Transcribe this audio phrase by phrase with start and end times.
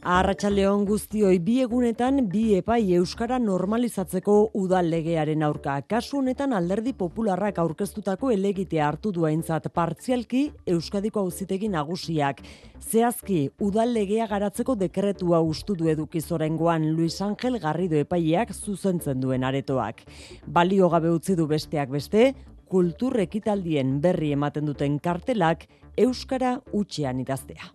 [0.00, 5.74] Arratsaldeon guztioi bi egunetan bi epai euskara normalizatzeko udal legearen aurka.
[5.84, 12.40] Kasu honetan Alderdi Popularrak aurkeztutako elegitea hartu duaintzat partzialki Euskadiko Auzitegi Nagusiak.
[12.80, 20.00] Zehazki udal legea garatzeko dekretua ustu du edukizorengoan Luis Angel Garrido epaileak zuzentzen duen aretoak.
[20.46, 22.32] Balio gabe utzi du besteak beste,
[22.72, 27.68] kultur ekitaldien berri ematen duten kartelak euskara utxean idaztea.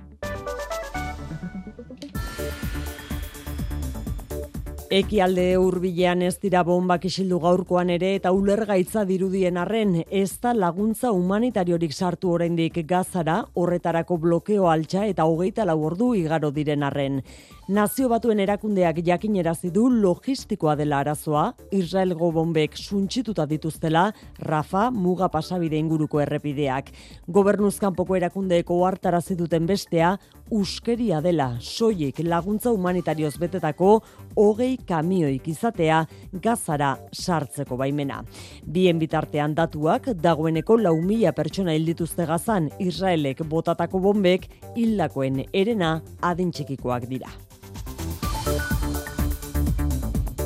[4.93, 11.09] Ekialde hurbilean ez dira bombak isildu gaurkoan ere eta ulergaitza dirudien arren ez da laguntza
[11.09, 17.23] humanitariorik sartu oraindik gazara horretarako blokeo altxa eta hogeita lau ordu igaro diren arren.
[17.67, 25.79] Nazio batuen erakundeak jakinerazi du logistikoa dela arazoa, Israelgo bombek suntsituta dituztela Rafa muga pasabide
[25.81, 26.91] inguruko errepideak.
[27.25, 30.19] Gobernuzkanpoko erakundeeko hartarazi duten bestea
[30.51, 34.01] uskeria dela soilik laguntza humanitarioz betetako
[34.35, 38.21] hogei kamioik izatea gazara sartzeko baimena.
[38.65, 47.09] Bien bitartean datuak dagoeneko lau mila pertsona hildituzte gazan Israelek botatako bombek hildakoen erena adintxikikoak
[47.09, 47.44] dira.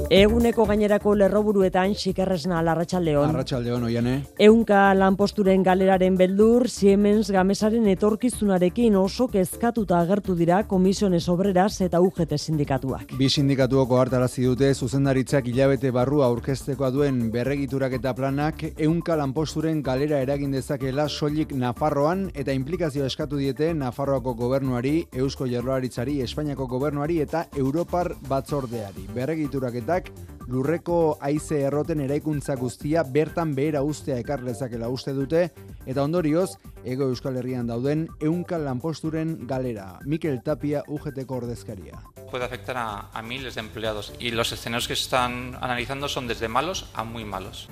[0.10, 3.30] Eguneko gainerako lerroburuetan xikerresna larratxaldeon.
[3.30, 4.14] Arratxaldeon, oiane.
[4.42, 12.34] Eunka lanposturen galeraren beldur, Siemens gamesaren etorkizunarekin oso kezkatuta agertu dira komisiones obreras eta UGT
[12.40, 13.14] sindikatuak.
[13.20, 20.24] Bi sindikatuoko hartarazi dute zuzendaritzak hilabete barrua aurkeztekoa duen berregiturak eta planak eunka lanposturen galera
[20.26, 27.46] eragin dezakela soilik Nafarroan eta implikazio eskatu diete Nafarroako gobernuari, Eusko Jarroaritzari, Espainiako gobernuari eta
[27.54, 29.06] Europar batzordeari.
[29.14, 29.78] Berregiturak
[30.50, 35.44] lurreko haize erroten eraikuntza guztia bertan behera ustea ekar lezakela uste dute
[35.86, 36.50] eta ondorioz
[36.84, 40.00] ego Euskal Herrian dauden eunka lanposturen galera.
[40.06, 42.02] Mikel Tapia UGTko ordezkaria.
[42.32, 46.28] Puede afectar a, a miles de empleados y los escenarios que se están analizando son
[46.28, 47.70] desde malos a muy malos.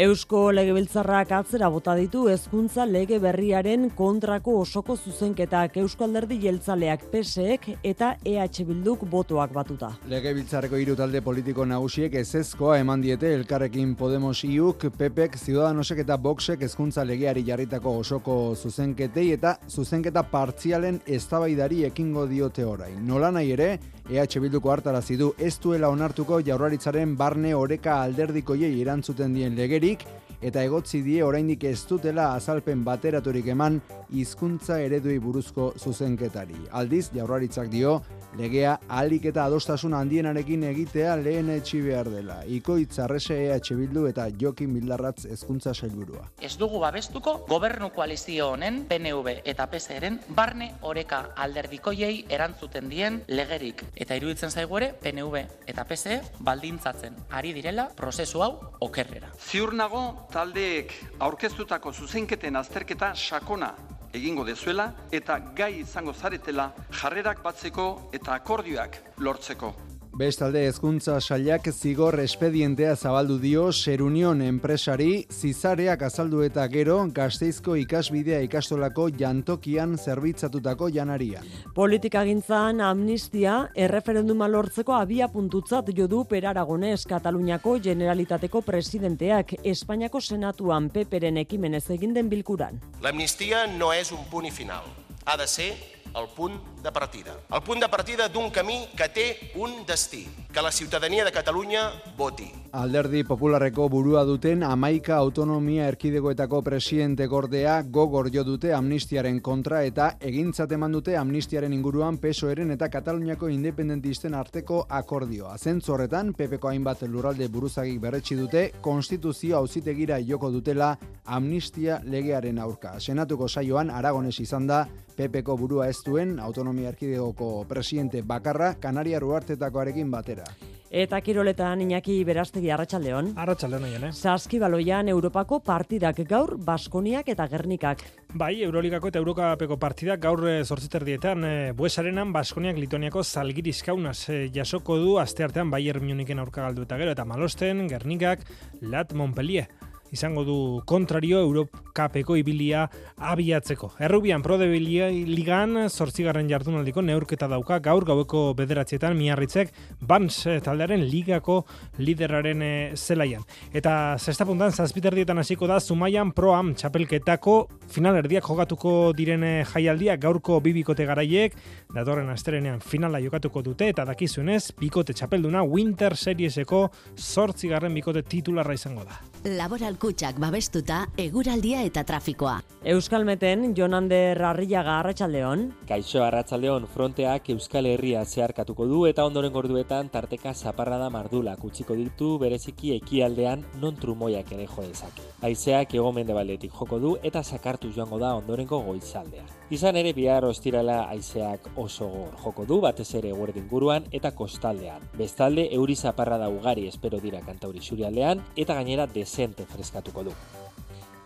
[0.00, 7.66] Eusko Legebiltzarrak atzera bota ditu hezkuntza lege berriaren kontrako osoko zuzenketak Eusko Alderdi Jeltzaleak PSEek
[7.90, 9.90] eta EH Bilduk botoak batuta.
[10.08, 16.64] Legebiltzarreko hiru talde politiko nagusiek ezezkoa eman diete elkarrekin Podemos IUK, PPek, Ciudadanosek eta Voxek
[16.64, 23.04] hezkuntza legeari jarritako osoko zuzenketei eta zuzenketa partzialen eztabaidari ekingo diote orain.
[23.04, 23.74] Nola nahi ere,
[24.10, 30.02] EH Bilduko hartarazi du ez duela onartuko jaurlaritzaren barne oreka alderdikoiei erantzuten dien lege legerik
[30.40, 33.80] eta egotzi die oraindik ez dutela azalpen bateraturik eman
[34.10, 36.56] hizkuntza ereduei buruzko zuzenketari.
[36.72, 38.00] Aldiz, jaurlaritzak dio,
[38.38, 42.40] legea ahalik eta adostasun handienarekin egitea lehen etxi behar dela.
[42.46, 46.24] Ikoitz arrese EH Bildu eta Jokin Bildarratz hezkuntza sailburua.
[46.40, 53.84] Ez dugu babestuko gobernu koalizio honen PNV eta PSeren barne oreka alderdikoiei erantzuten dien legerik.
[53.94, 59.30] Eta iruditzen zaigu ere PNV eta PSE baldintzatzen ari direla prozesu hau okerrera.
[59.38, 60.92] Ziur nago taldeek
[61.26, 63.74] aurkeztutako zuzenketen azterketa sakona
[64.14, 66.70] egingo dezuela eta gai izango zaretela
[67.02, 69.89] jarrerak batzeko eta akordioak lortzeko.
[70.10, 78.40] Bestalde hezkuntza sailak zigor espedientea zabaldu dio Serunion enpresari zizareak azaldu eta gero Gasteizko ikasbidea
[78.42, 81.44] ikastolako jantokian zerbitzatutako janaria.
[81.74, 90.90] Politika gintzan amnistia erreferenduma lortzeko abia puntutzat jodu per Aragones Kataluniako Generalitateko presidenteak Espainiako Senatuan
[90.90, 92.82] peperen ekimenez egin den bilkuran.
[93.00, 94.84] La amnistia no és un punt final.
[95.24, 97.36] Ha de ser el punt de partida.
[97.52, 99.26] El punt de partida d'un camí que té
[99.56, 102.50] un destí, que la ciutadania de Catalunya voti.
[102.72, 110.16] Alderdi Popularreko burua duten amaika autonomia erkidegoetako presidente gordea gogor jo dute amnistiaren kontra eta
[110.20, 115.56] egintzat eman dute amnistiaren inguruan pesoeren eta Kataluniako independentisten arteko akordioa.
[115.58, 120.96] Zentzu horretan, PPko hainbat lurralde buruzagik berretsi dute, konstituzio auzitegira joko dutela
[121.26, 122.98] amnistia legearen aurka.
[123.00, 124.86] Senatuko saioan Aragones izan da,
[125.20, 130.46] PPko burua ez duen autonomia erkidegoko presidente bakarra Kanaria Ruartetakoarekin batera.
[130.90, 133.34] Eta kiroletan Iñaki Berastegi Arratsaldeon.
[133.38, 134.12] Arratsaldeon hoien, eh.
[134.12, 138.02] Saskibaloian Europako partidak gaur Baskoniak eta Gernikak.
[138.34, 144.48] Bai, Euroligako eta Eurokapeko partidak gaur 8 erdietan eh, Buesarenan Baskoniak Litoniako Zalgiris Kaunas eh,
[144.54, 148.48] jasoko du asteartean Bayern Munichen aurka galdu eta gero eta Malosten, Gernikak,
[148.80, 149.68] Lat Montpellier
[150.12, 152.86] izango du kontrario Europapeko ibilia
[153.16, 153.92] abiatzeko.
[153.98, 161.64] Errubian Pro de Ligan zortzigarren jardunaldiko neurketa dauka gaur gaueko bederatzietan miarritzek Bans taldearen ligako
[161.98, 163.42] lideraren eh, zelaian.
[163.72, 167.56] Eta zestapuntan zazpiterdietan hasiko da Zumaian Proam txapelketako
[167.90, 171.56] finalerdiak jogatuko direne jaialdia gaurko bibikote garaiek,
[171.94, 176.86] datorren asterenean finala jokatuko dute eta dakizuenez, bikote txapelduna Winter Serieseko
[177.18, 179.20] zortzigarren bikote titularra izango da.
[179.44, 182.56] Laboral kutsak babestuta, eguraldia eta trafikoa.
[182.88, 185.66] Euskalmeten, Jonander Arriaga Arratxaldeon.
[185.88, 192.38] Kaixo Arratxaldeon, fronteak Euskal Herria zeharkatuko du eta ondoren gorduetan tarteka zaparrada mardula kutsiko ditu
[192.40, 195.26] bereziki ekialdean non trumoiak ere jo dezake.
[195.44, 199.44] Aizeak egomende baldetik joko du eta sakartu joango da ondorengo goizaldea.
[199.70, 205.04] Izan ere bihar ostirala aizeak oso gor joko du batez ere guerdin guruan eta kostaldean.
[205.18, 210.34] Bestalde euri zaparrada ugari espero dira kantauri surialdean eta gainera dezente freskatuko du.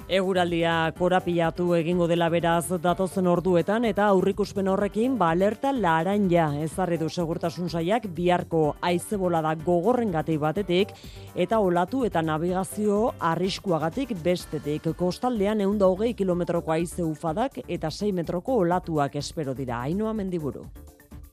[0.05, 7.09] Eguraldia korapilatu egingo dela beraz datozen orduetan eta aurrikuspen horrekin ba alerta laranja ezarri du
[7.09, 10.89] segurtasun saiak biharko da gogorren gati batetik
[11.35, 18.13] eta olatu eta navigazio arriskuagatik bestetik kostaldean egun da hogei kilometroko aize ufadak eta 6
[18.13, 19.81] metroko olatuak espero dira.
[19.81, 20.67] Ainoa mendiburu.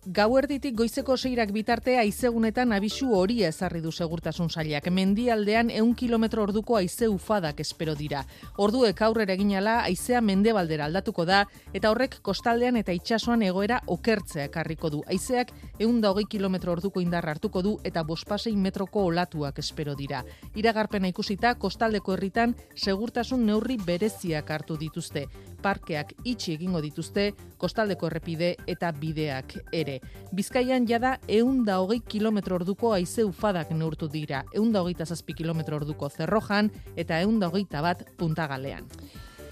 [0.02, 4.88] Gauerditik goizeko seirak bitarte aizegunetan abisu hori ezarri du segurtasun sailak.
[4.90, 8.24] Mendialdean eun kilometro orduko aize ufadak espero dira.
[8.58, 14.90] Orduek aurrera eginala aizea mendebaldera aldatuko da eta horrek kostaldean eta itsasoan egoera okertzea ekarriko
[14.90, 15.04] du.
[15.06, 20.24] Aizeak eun da hogei kilometro orduko indar hartuko du eta bospasei metroko olatuak espero dira.
[20.56, 25.28] Iragarpena ikusita kostaldeko herritan segurtasun neurri bereziak hartu dituzte.
[25.62, 27.32] Parkeak itxi egingo dituzte,
[27.62, 30.00] kostaldeko errepide eta bideak ere.
[30.36, 35.38] Bizkaian jada eun da hogei kilometro orduko aize ufadak neurtu dira, eun da hogeita zazpi
[35.38, 38.88] kilometro orduko zerrojan eta eun da hogeita bat puntagalean.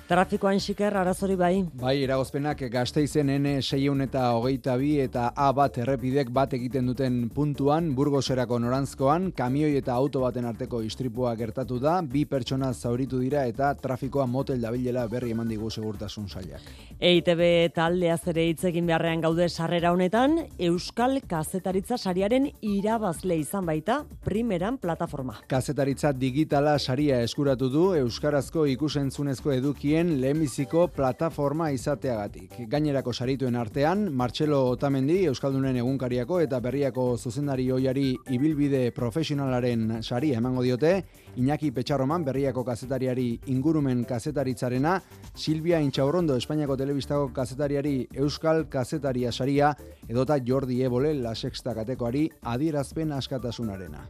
[0.10, 1.60] Trafikoan xiker, arazori bai?
[1.78, 7.20] Bai, eragozpenak gazteizen N seion eta hogeita bi eta A bat errepidek bat egiten duten
[7.30, 13.44] puntuan, burgoserako norantzkoan, kamioi eta auto baten arteko istripua gertatu da, bi pertsona zauritu dira
[13.46, 16.66] eta trafikoa motel dabilela berri eman digu segurtasun sailak.
[16.98, 24.82] EITB taldea zere egin beharrean gaude sarrera honetan, Euskal Kazetaritza sariaren irabazle izan baita, primeran
[24.82, 25.38] plataforma.
[25.48, 32.54] Kazetaritza digitala saria eskuratu du, Euskarazko ikusentzunezko edukien horien lehenbiziko plataforma izateagatik.
[32.72, 40.64] Gainerako sarituen artean, Martxelo Otamendi, Euskaldunen egunkariako eta berriako zuzendari hoiari ibilbide profesionalaren saria emango
[40.64, 41.04] diote,
[41.38, 44.96] Iñaki Petxarroman, berriako kazetariari ingurumen kazetaritzarena,
[45.36, 49.76] Silvia Intxaurrondo, Espainiako telebistako kazetariari Euskal Kazetaria saria,
[50.08, 54.08] edota Jordi Ebole, la sexta katekoari, adierazpen askatasunarena.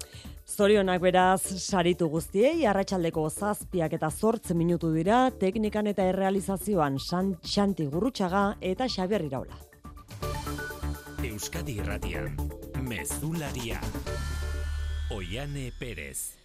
[0.49, 8.55] Zorionak beraz, saritu guztiei, arratsaldeko zazpiak eta zortz minutu dira, teknikan eta errealizazioan Xanti Gurrutxaga
[8.61, 9.59] eta Xabier Iraula.
[11.23, 12.33] Euskadi Irratian,
[12.81, 13.79] Mezularia,
[15.11, 16.38] Oiane Perez.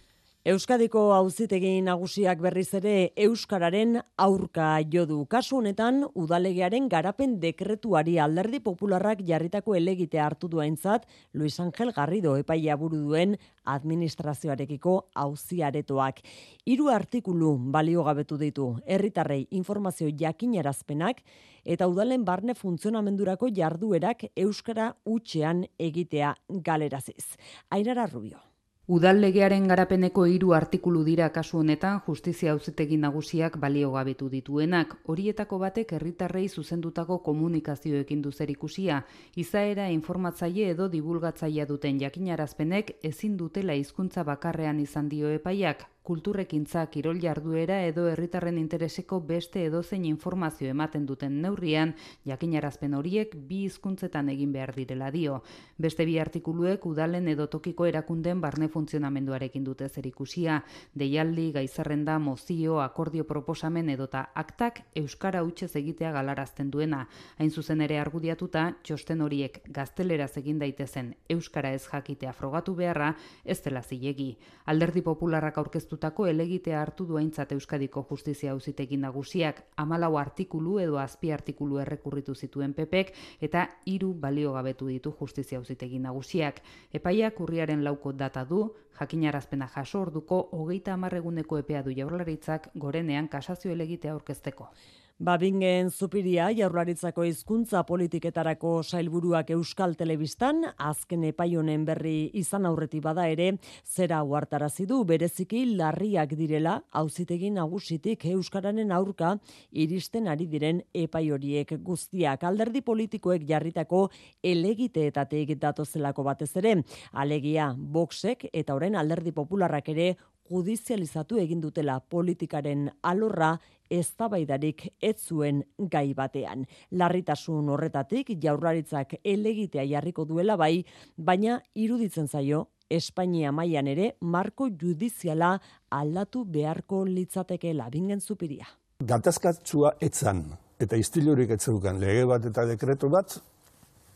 [0.45, 2.91] Euskadiko auzitegi nagusiak berriz ere
[3.23, 5.17] euskararen aurka jo du.
[5.25, 12.77] Kasu honetan udalegearen garapen dekretuari Alderdi Popularrak jarritako elegite hartu duaintzat Luis Angel Garrido epaia
[12.77, 14.95] buru duen administrazioarekiko
[15.25, 16.21] auziaretoak.
[16.69, 18.69] Hiru artikulu baliogabetu ditu.
[18.85, 21.25] Herritarrei informazio jakinarazpenak
[21.65, 27.33] eta udalen barne funtzionamendurako jarduerak euskara utxean egitea galeraziz.
[27.71, 28.54] Ainara Rubio.
[28.87, 34.93] Udal legearen garapeneko hiru artikulu dira kasu honetan justizia auzitegi nagusiak baliogabetu dituenak.
[35.09, 39.01] Horietako batek herritarrei zuzendutako komunikazioekin du ikusia,
[39.35, 47.17] izaera informatzaile edo divulgatzailea duten jakinarazpenek ezin dutela hizkuntza bakarrean izan dio epaiak, kulturrekintza kirol
[47.21, 51.95] jarduera edo herritarren intereseko beste edozein informazio ematen duten neurrian,
[52.29, 55.39] jakinarazpen horiek bi hizkuntzetan egin behar direla dio.
[55.81, 60.59] Beste bi artikuluek udalen edo tokiko erakunden barne funtzionamenduarekin dute zer ikusia,
[60.93, 67.07] deialdi, gaizarrenda, mozio, akordio proposamen edota aktak euskara utxez egitea galarazten duena.
[67.39, 73.59] Hain zuzen ere argudiatuta, txosten horiek gazteleraz egin daitezen euskara ez jakitea frogatu beharra, ez
[73.65, 74.35] dela zilegi.
[74.69, 81.31] Alderdi popularrak aurkeztu aurkeztutako elegitea hartu duaintzat Euskadiko Justizia Auzitegi Nagusiak 14 artikulu edo azpi
[81.31, 86.59] artikulu errekurritu zituen PPek eta hiru baliogabetu ditu Justizia Auzitegi Nagusiak.
[86.93, 93.71] Epaiak urriaren lauko data du, jakinarazpena jaso orduko hogeita hamarreguneko epea du jaurlaritzak gorenean kasazio
[93.71, 94.67] elegitea aurkezteko.
[95.17, 103.53] Babingen zupiria jaurlaritzako hizkuntza politiketarako sailburuak Euskal Telebistan azken epaionen berri izan aurreti bada ere
[103.85, 109.37] zera huartarazi du bereziki larriak direla auzitegi nagusitik euskararen aurka
[109.71, 112.43] iristen ari diren epai horiek guztiak.
[112.43, 114.09] Alderdi politikoek jarritako
[114.43, 116.81] elegiteetatik datozelako batez ere.
[117.13, 120.17] Alegia boxek eta orain alderdi popularrak ere
[120.49, 123.55] judizializatu egin dutela politikaren alorra
[123.89, 126.65] eztabaidarik ez zuen gai batean.
[126.91, 130.85] Larritasun horretatik jaurlaritzak elegitea jarriko duela bai,
[131.17, 135.55] baina iruditzen zaio Espainia mailan ere marko judiziala
[135.89, 138.67] aldatu beharko litzateke labingen zupiria.
[139.01, 140.43] Gatazkatzua etzan
[140.79, 143.39] eta istilurik etzeukan lege bat eta dekretu bat,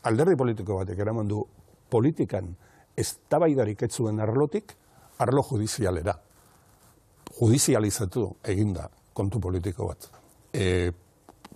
[0.04, 1.42] alderdi politiko batek eraman du
[1.90, 2.54] politikan
[3.00, 4.76] eztabaidarik etzuen arlotik,
[5.20, 6.16] arlo judizialera.
[7.40, 10.10] Judizializatu eginda kontu politiko bat.
[10.54, 10.92] E,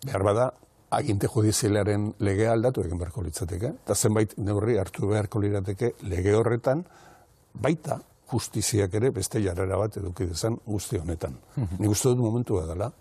[0.04, 0.48] behar bada,
[0.94, 6.84] aginte judizialaren lege aldatu egin beharko litzateke, eta zenbait neurri hartu beharko lirateke lege horretan,
[7.54, 8.00] baita
[8.34, 11.38] justiziak ere beste jarrera bat eduki dezan guzti honetan.
[11.56, 11.80] Mhm.
[11.80, 12.92] Nik uste dut momentu dela,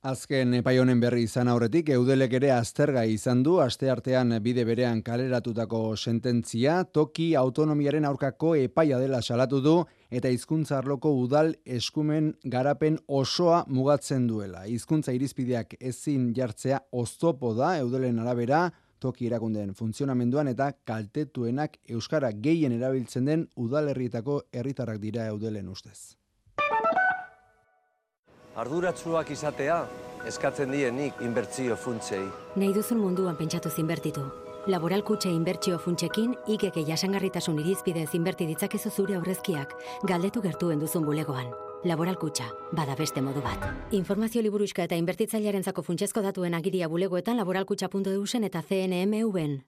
[0.00, 5.80] Azken epai honen berri izan aurretik eudelek ere azterga izan du asteartean bide berean kaleratutako
[5.94, 9.74] sententzia toki autonomiaren aurkako epaia dela salatu du
[10.08, 14.64] eta hizkuntza arloko udal eskumen garapen osoa mugatzen duela.
[14.64, 22.72] Hizkuntza irizpideak ezin jartzea oztopo da eudelen arabera toki erakundeen funtzionamenduan eta kaltetuenak euskara gehien
[22.72, 26.19] erabiltzen den udalerrietako herritarrak dira eudelen ustez.
[28.58, 29.80] Arduratsuak izatea
[30.26, 32.24] eskatzen dienik inbertsio funtsei.
[32.56, 34.24] Nahi duzun munduan pentsatu zinbertitu.
[34.66, 39.72] Laboral kutxe inbertsio funtsekin, ikeke jasangarritasun irizpide zinberti ditzakezu zure aurrezkiak,
[40.04, 41.48] galdetu gertuen duzun bulegoan.
[41.88, 43.64] Laboral kutxa, bada beste modu bat.
[43.96, 49.62] Informazio liburuska eta inbertitzailearen zako funtsezko datuen agiria bulegoetan laboralkutxa.eusen eta CNMV-en.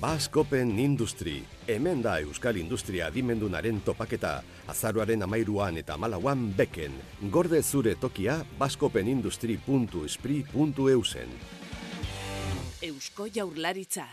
[0.00, 6.92] Baskopen Industri, hemen da Euskal Industria dimendunaren topaketa, azaruaren amairuan eta malauan beken,
[7.32, 11.28] gorde zure tokia baskopenindustri.espri.eusen.
[12.82, 14.06] Eusko jaurlaritza,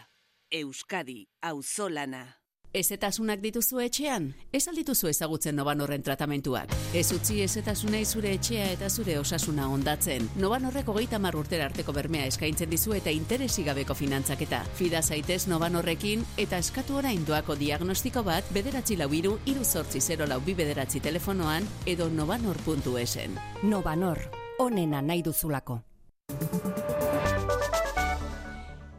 [0.52, 2.43] Euskadi, auzolana.
[2.74, 4.32] Ezetasunak dituzu etxean?
[4.50, 6.72] Ez aldituzu ezagutzen noban horren tratamentuak.
[6.98, 10.26] Ez utzi ezetasunei zure etxea eta zure osasuna ondatzen.
[10.42, 14.64] Noban horreko geita urtera arteko bermea eskaintzen dizu eta interesigabeko finantzaketa.
[14.74, 20.02] Fida zaitez noban horrekin eta eskatu orain doako diagnostiko bat bederatzi lau iru, iru sortzi
[20.02, 23.38] zero lau bi bederatzi telefonoan edo novanor.esen.
[23.62, 24.18] Novanor,
[24.58, 25.93] onena nahi duzulako.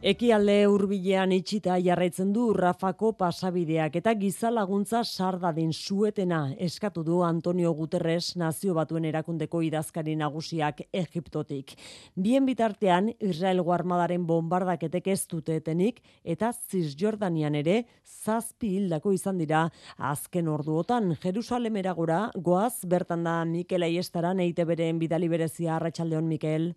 [0.05, 7.71] Ekialde hurbilean itxita jarraitzen du Rafako pasabideak eta giza laguntza sardadin suetena eskatu du Antonio
[7.73, 11.73] Guterres nazio batuen erakundeko idazkari nagusiak Egiptotik.
[12.13, 19.63] Bien bitartean Israel armadaren bombardaketek ez dutetenik eta Cisjordanian ere zazpi hildako izan dira
[19.97, 26.75] azken orduotan Jerusalemera gora goaz bertan da Mikel Aiestaran eite beren bidali berezia Arratsaldeon Mikel.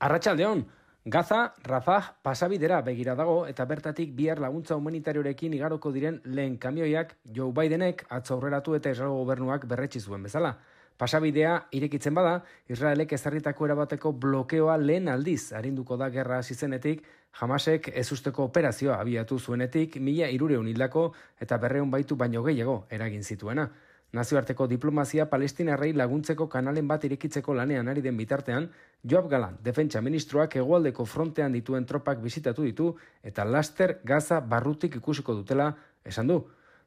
[0.00, 0.66] Arratsaldeon
[1.04, 7.54] Gaza, Rafah, pasabidera begira dago eta bertatik bihar laguntza humanitariorekin igaroko diren lehen kamioiak Joe
[7.56, 10.58] Bidenek atzo aurreratu eta Israel gobernuak berretsi zuen bezala.
[11.00, 17.02] Pasabidea irekitzen bada, Israelek ezarritako erabateko blokeoa lehen aldiz arinduko da gerra hasi zenetik,
[17.32, 23.70] Hamasek ezusteko operazioa abiatu zuenetik mila irureun hildako eta berreun baitu baino gehiago eragin zituena.
[24.12, 28.66] Nazioarteko diplomazia palestinarrei laguntzeko kanalen bat irekitzeko lanean ari den bitartean,
[29.06, 32.88] Joab Galan, defentsa ministroak egualdeko frontean dituen tropak bizitatu ditu
[33.22, 35.70] eta laster Gaza barrutik ikusiko dutela
[36.04, 36.40] esan du.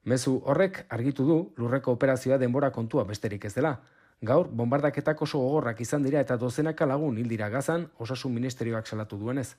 [0.03, 3.77] Mezu horrek argitu du lurreko operazioa denbora kontua besterik ez dela.
[4.21, 9.55] Gaur, bombardaketak oso gogorrak izan dira eta dozenaka lagun hildira gazan, osasun ministerioak salatu duenez.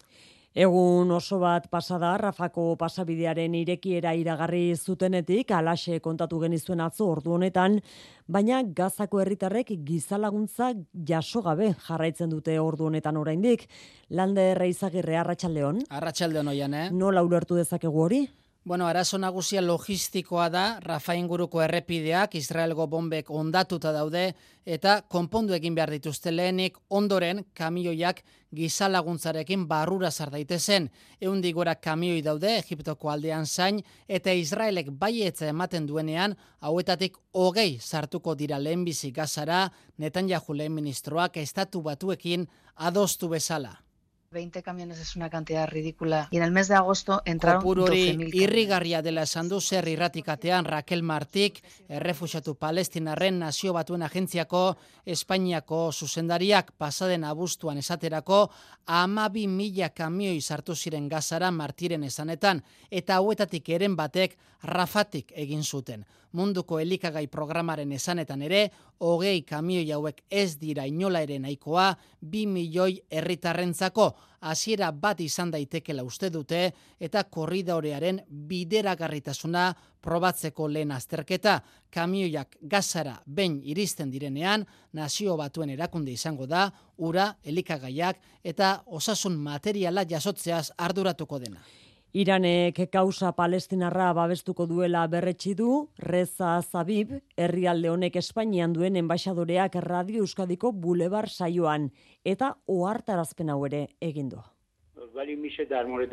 [0.55, 7.81] Egun oso bat pasada, Rafako pasabidearen irekiera iragarri zutenetik, alaxe kontatu genizuen atzo ordu honetan,
[8.31, 10.71] baina gazako herritarrek gizalaguntza
[11.11, 13.67] jaso gabe jarraitzen dute ordu honetan oraindik.
[14.11, 15.83] Lande reizagirre, arratsaldeon.
[15.91, 16.87] Arratxaldeon oian, eh?
[16.95, 18.23] Nola ulertu dezakegu hori?
[18.67, 24.23] Bueno, arazo nagusia logistikoa da, Rafa inguruko errepideak, Israelgo bombek ondatuta daude,
[24.65, 28.23] eta konpondu egin behar dituzte lehenik, ondoren kamioiak
[28.57, 30.89] gizalaguntzarekin barrura zardaitezen.
[31.21, 36.33] Eundi gora kamioi daude, Egiptoko aldean zain, eta Israelek baietza ematen duenean,
[36.65, 39.69] hauetatik hogei sartuko dira lehenbizi gazara,
[39.99, 43.84] netan lehen ministroak estatu batuekin adostu bezala.
[44.35, 46.29] 20 camiones es una cantidad ridícula.
[46.31, 49.87] Y en el mes de agosto entraron Kopuru hori 12.000 irrigarria dela esan du zer
[49.89, 54.77] irratikatean Raquel Martik, errefuxatu palestinarren nazio batuen agentziako
[55.07, 58.51] Espainiako zuzendariak pasaden abuztuan esaterako
[58.87, 66.05] amabi mila kamioi sartu ziren gazara martiren esanetan eta hauetatik eren batek rafatik egin zuten.
[66.35, 68.65] Munduko elikagai programaren esanetan ere,
[68.99, 74.09] hogei kamioi hauek ez dira inola ere nahikoa, bi milioi herritarrentzako
[74.41, 79.73] hasiera bat izan daitekela uste dute eta korridorearen bideragarritasuna
[80.05, 81.61] probatzeko lehen azterketa.
[81.91, 86.67] Kamioiak gazara behin iristen direnean, nazio batuen erakunde izango da,
[86.99, 91.63] ura, elikagaiak eta osasun materiala jasotzeaz arduratuko dena.
[92.15, 100.23] Iranek kausa palestinarra babestuko duela berretsi du, Reza Zabib, herrialde honek Espainian duen enbaixadoreak Radio
[100.23, 101.89] Euskadiko Bulebar saioan,
[102.25, 104.39] eta ohartarazpen hau ere egin du.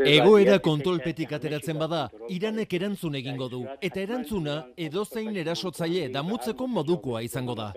[0.09, 4.57] Egoera kontrolpetik ateratzen bada, Iranek erantzun egingo du, eta erantzuna
[4.89, 7.73] edozein erasotzaile damutzeko modukoa izango da.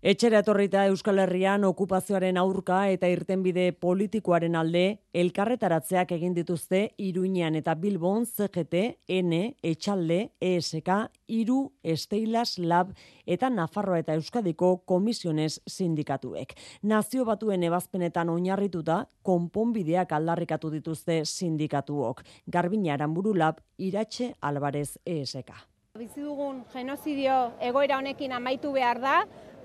[0.00, 7.74] Etxera etorrita Euskal Herrian okupazioaren aurka eta irtenbide politikoaren alde elkarretaratzeak egin dituzte Iruñean eta
[7.76, 8.80] Bilbon CGT,
[9.12, 10.88] N, Etxalde, ESK,
[11.28, 12.94] Iru, Esteilas, Lab
[13.26, 16.54] eta Nafarroa eta Euskadiko komisiones sindikatuek.
[16.80, 22.24] Nazio batuen ebazpenetan oinarrituta konponbideak aldarrikatu dituzte sindikatuok.
[22.48, 25.69] Garbina Aranburu Lab, Iratxe Alvarez ESK.
[25.98, 27.34] Bizi dugun genozidio
[27.66, 29.14] egoera honekin amaitu behar da,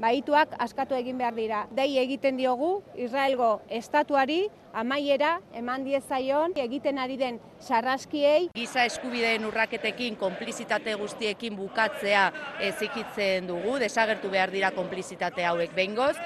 [0.03, 1.59] baituak askatu egin behar dira.
[1.77, 2.71] Dei egiten diogu
[3.05, 4.39] Israelgo estatuari
[4.73, 8.49] amaiera eman diezaion egiten ari den sarraskiei.
[8.57, 12.27] Giza eskubideen urraketekin konplizitate guztiekin bukatzea
[12.73, 16.17] ezikitzen dugu, desagertu behar dira konplizitate hauek behingoz.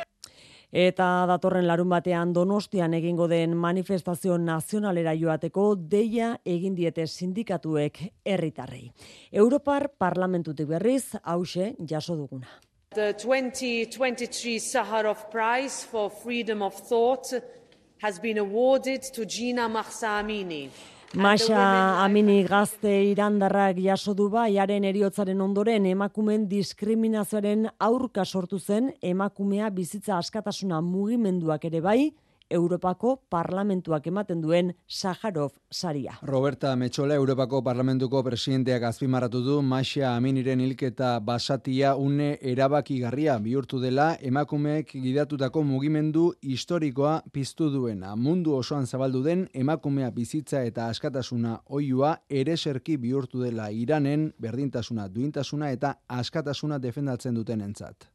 [0.69, 8.91] Eta datorren larun batean donostian egingo den manifestazio nazionalera joateko deia egin diete sindikatuek herritarrei.
[9.31, 12.47] Europar parlamentutik berriz hause jaso duguna.
[12.93, 17.33] The 2023 Sakharov Prize for Freedom of Thought
[18.01, 20.69] has been awarded to Gina Mahsa Amini.
[21.17, 29.71] Masa Amini gazte irandarrak jaso du baiaren eriotzaren ondoren emakumen diskriminazioaren aurka sortu zen emakumea
[29.73, 32.13] bizitza askatasuna mugimenduak ere bai,
[32.49, 36.17] Europako parlamentuak ematen duen Saharov saria.
[36.21, 44.17] Roberta Metxola Europako parlamentuko presidenteak azpimarratu du Masia Aminiren hilketa basatia une erabakigarria bihurtu dela
[44.21, 48.15] emakumeek gidatutako mugimendu historikoa piztu duena.
[48.15, 55.71] Mundu osoan zabaldu den emakumea bizitza eta askatasuna oiua ereserki bihurtu dela Iranen berdintasuna, duintasuna
[55.71, 58.09] eta askatasuna defendatzen duten entzat.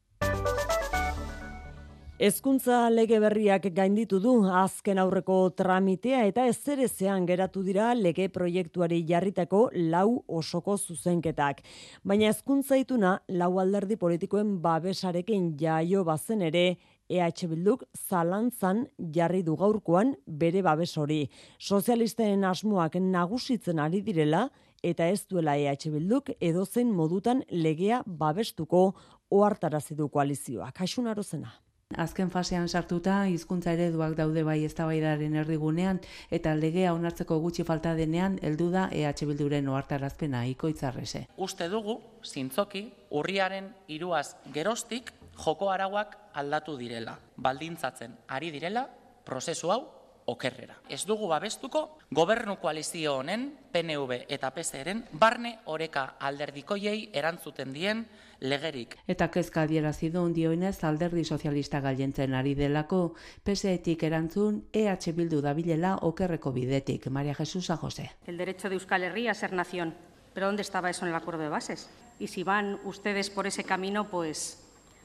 [2.15, 9.65] Hezkuntza lege berriak gainditu du azken aurreko tramitea eta ezerezean geratu dira lege proiektuari jarritako
[9.91, 11.65] lau osoko zuzenketak.
[12.05, 16.77] Baina hezkuntza ituna lau alderdi politikoen babesarekin jaio bazen ere
[17.11, 18.87] EH Bilduk zalantzan
[19.19, 21.29] jarri du gaurkoan bere babes hori.
[21.59, 24.47] Sozialisten asmoak nagusitzen ari direla
[24.85, 28.93] eta ez duela EH Bilduk edozen modutan legea babestuko
[29.31, 30.77] ohartarazi du koalizioak.
[30.79, 31.64] Kaixun arozena.
[31.93, 36.01] Azken fasean sartuta hizkuntza ereduak daude bai eztabaidaren erdigunean
[36.35, 41.27] eta legea onartzeko gutxi falta denean heldu da EH Bilduren ohartarazpena ikoitzarrese.
[41.37, 45.13] Uste dugu zintzoki urriaren hiruaz gerostik
[45.45, 48.89] joko arauak aldatu direla, baldintzatzen ari direla
[49.25, 49.83] prozesu hau
[50.27, 50.79] okerrera.
[50.89, 58.07] Ez dugu babestuko gobernu koalizio honen PNV eta PSren barne oreka alderdikoiei erantzuten dien
[58.41, 58.97] legerik.
[59.07, 65.97] Eta kezka adierazi du dioenez alderdi sozialista gailentzen ari delako PSetik erantzun EH Bildu dabilela
[66.03, 67.09] okerreko bidetik.
[67.11, 68.11] Maria Jesús José.
[68.27, 69.95] El derecho de Euskal Herria a ser nación.
[70.35, 71.89] Pero ¿dónde estaba eso en el acuerdo de bases?
[72.19, 74.61] Y si van ustedes por ese camino, pues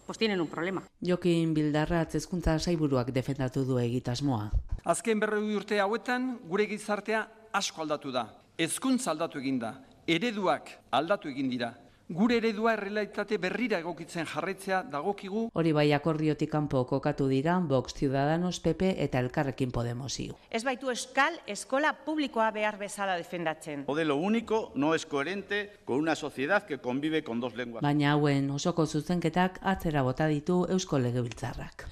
[0.10, 0.82] pues tienen un problema.
[1.06, 4.48] Jokin Bildarratz hezkuntza saiburuak defendatu du egitasmoa.
[4.90, 8.24] Azken berroi urte hauetan gure gizartea asko aldatu da.
[8.58, 9.70] Hezkuntza aldatu egin da.
[10.08, 11.76] Ereduak aldatu egin dira.
[12.10, 15.44] Gure eredua errealitate berrira egokitzen jarraitzea dagokigu.
[15.54, 20.34] Hori bai akordiotik kanpo kokatu dira Vox Ciudadanos PP eta Elkarrekin Podemos iu.
[20.50, 23.86] Ez baitu eskal eskola publikoa behar bezala defendatzen.
[23.86, 27.84] Modelo único no es coherente con una sociedad que convive con dos lenguas.
[27.84, 31.86] Baina hauen osoko zuzenketak atzera bota ditu Eusko Legebiltzarrak.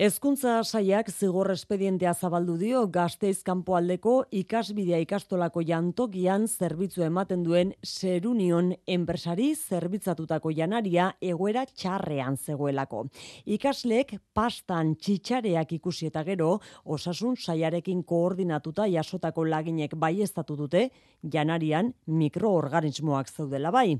[0.00, 8.70] Hezkuntza saiak zigor espedientea zabaldu dio Gasteiz kanpoaldeko ikasbidea ikastolako jantokian zerbitzu ematen duen Serunion
[8.88, 13.02] enpresari zerbitzatutako janaria egoera txarrean zegoelako.
[13.44, 16.48] Ikasleek pastan txitxareak ikusi eta gero
[16.96, 20.86] osasun saiarekin koordinatuta jasotako laginek baiestatu dute
[21.20, 23.98] janarian mikroorganismoak zeudela bai.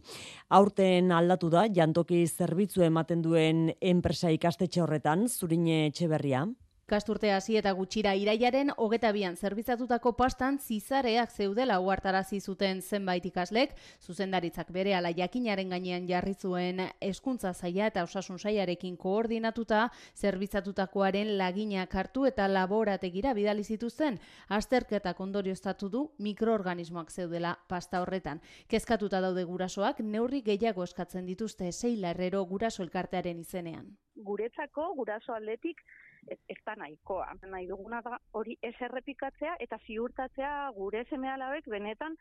[0.49, 6.47] Aurten aldatu da jantoki zerbitzu ematen duen enpresa ikastetxe horretan, zurine etxeberria.
[6.91, 13.77] Kasturte hasi eta gutxira iraiaren hogeta bian zerbizatutako pastan zizareak zeudela uartarazi zuten zenbait ikaslek,
[14.03, 19.85] zuzendaritzak bere ala jakinaren gainean jarri zuen eskuntza zaia eta osasun saiarekin koordinatuta
[20.17, 28.43] zerbizatutakoaren laginak hartu eta laborategira bidali zituzten, azterketak ondorioztatu du mikroorganismoak zeudela pasta horretan.
[28.67, 33.93] Kezkatuta daude gurasoak, neurri gehiago eskatzen dituzte zeila herrero guraso elkartearen izenean.
[34.25, 35.83] Guretzako, guraso atletik,
[36.29, 37.33] ez da nahikoa.
[37.49, 41.33] Nahi duguna da hori ez errepikatzea eta ziurtatzea gure seme
[41.67, 42.17] benetan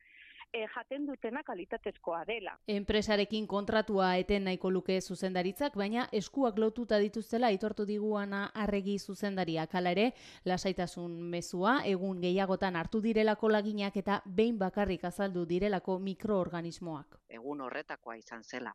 [0.53, 2.55] e, jaten dutena kalitatezkoa dela.
[2.67, 9.67] Enpresarekin kontratua eten nahiko luke zuzendaritzak, baina eskuak lotuta dituztela aitortu diguana arregi zuzendaria.
[9.67, 10.11] Kala ere,
[10.45, 17.19] lasaitasun mezua, egun gehiagotan hartu direlako laginak eta behin bakarrik azaldu direlako mikroorganismoak.
[17.39, 18.73] Egun horretakoa izan zela.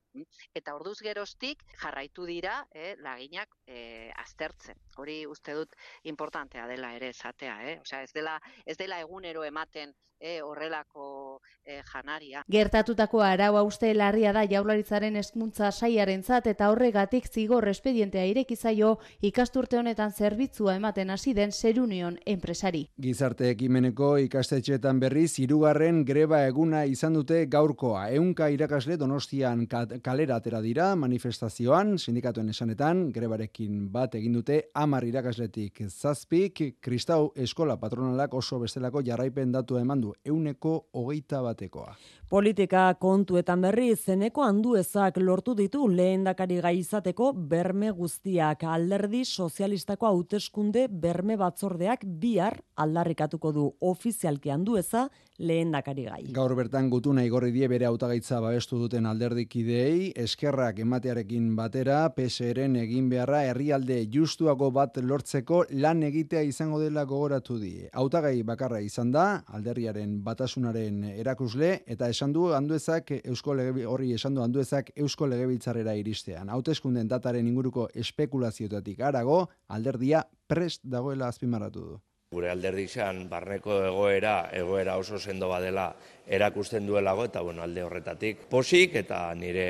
[0.54, 4.78] Eta orduz geroztik jarraitu dira eh, laginak eh, aztertzen.
[4.96, 7.58] Hori uste dut importantea dela ere esatea.
[7.70, 7.78] Eh?
[7.82, 12.44] Osea, ez, dela, ez dela egunero ematen eh, horrelako e, janaria.
[12.50, 19.78] Gertatutako arau uste larria da jaularitzaren eskuntza saiarentzat eta horregatik zigor espedientea ireki zaio ikasturte
[19.78, 22.84] honetan zerbitzua ematen hasi den Serunion enpresari.
[23.00, 28.08] Gizarte ekimeneko ikastetxeetan berriz hirugarren greba eguna izan dute gaurkoa.
[28.10, 29.66] Ehunka irakasle Donostian
[30.02, 37.76] kalera atera dira manifestazioan sindikatuen esanetan grebarekin bat egin dute 10 irakasletik zazpik Kristau eskola
[37.80, 41.96] patronalak oso bestelako jarraipen datu eman du ehuneko hogeita bat っていこうわ。
[42.34, 51.36] Politika kontuetan berri zeneko handuezak lortu ditu lehendakari gai izateko berme guztiak alderdi sozialistako hauteskunde berme
[51.38, 55.04] batzordeak bihar aldarrikatuko du ofizialki handueza
[55.38, 56.24] lehendakari gai.
[56.34, 63.08] Gaur bertan gutuna igorri die bere hautagaitza babestu duten alderdikideei eskerrak ematearekin batera PSRen egin
[63.10, 67.88] beharra herrialde justuago bat lortzeko lan egitea izango dela gogoratu die.
[67.94, 74.34] Hautagai bakarra izan da alderriaren batasunaren erakusle eta esan du handuezak Eusko Lege horri esan
[74.34, 76.48] du handuezak Eusko Legebiltzarrera iristean.
[76.48, 82.00] Hauteskunden dataren inguruko espekulazioetatik arago alderdia prest dagoela azpimarratu du.
[82.34, 85.92] Gure alderdixan barneko egoera, egoera oso sendo badela
[86.26, 89.68] erakusten duelago eta bueno, alde horretatik posik eta nire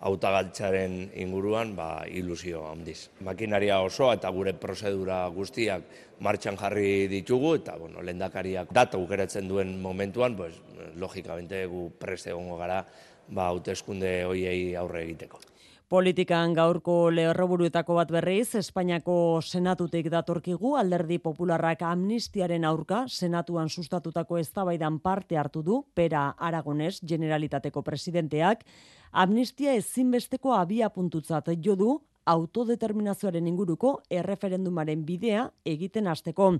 [0.00, 3.08] hautagaltzaren inguruan ba, ilusio handiz.
[3.26, 9.80] Makinaria oso eta gure prozedura guztiak martxan jarri ditugu eta bueno, lendakariak data ukeratzen duen
[9.82, 10.54] momentuan, pues,
[10.96, 12.84] logikamente gu preste egongo gara
[13.28, 15.40] ba, hauteskunde hoiei aurre egiteko.
[15.88, 24.98] Politikan gaurko lehorroburuetako bat berriz, Espainiako senatutik datorkigu alderdi popularrak amnistiaren aurka senatuan sustatutako eztabaidan
[25.00, 28.66] parte hartu du, pera Aragones generalitateko presidenteak,
[29.12, 31.94] amnistia ezinbesteko abia puntutzat jo du
[32.28, 36.52] autodeterminazioaren inguruko erreferendumaren bidea egiten hasteko.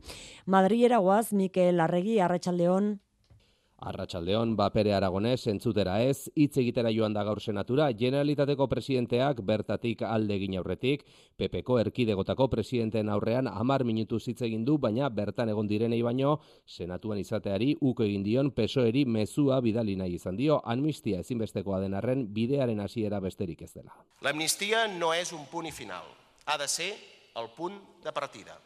[0.47, 2.97] Madriera goaz, Mikel Arregi, Arratxaldeon.
[3.79, 10.35] Arratxaldeon, bapere aragonez, entzutera ez, hitz egitera joan da gaur senatura, generalitateko presidenteak bertatik alde
[10.35, 11.05] egin aurretik,
[11.39, 17.23] PPko erkidegotako presidenteen aurrean amar minutu hitz egin du, baina bertan egon direnei baino, senatuan
[17.23, 22.81] izateari uko egin dion pesoeri mezua bidali nahi izan dio, amnistia ezinbestekoa den arren bidearen
[22.83, 23.95] hasiera besterik ez dela.
[24.23, 26.03] La amnistia no es un punt final,
[26.47, 26.97] ha de ser
[27.37, 28.59] el punt de partida.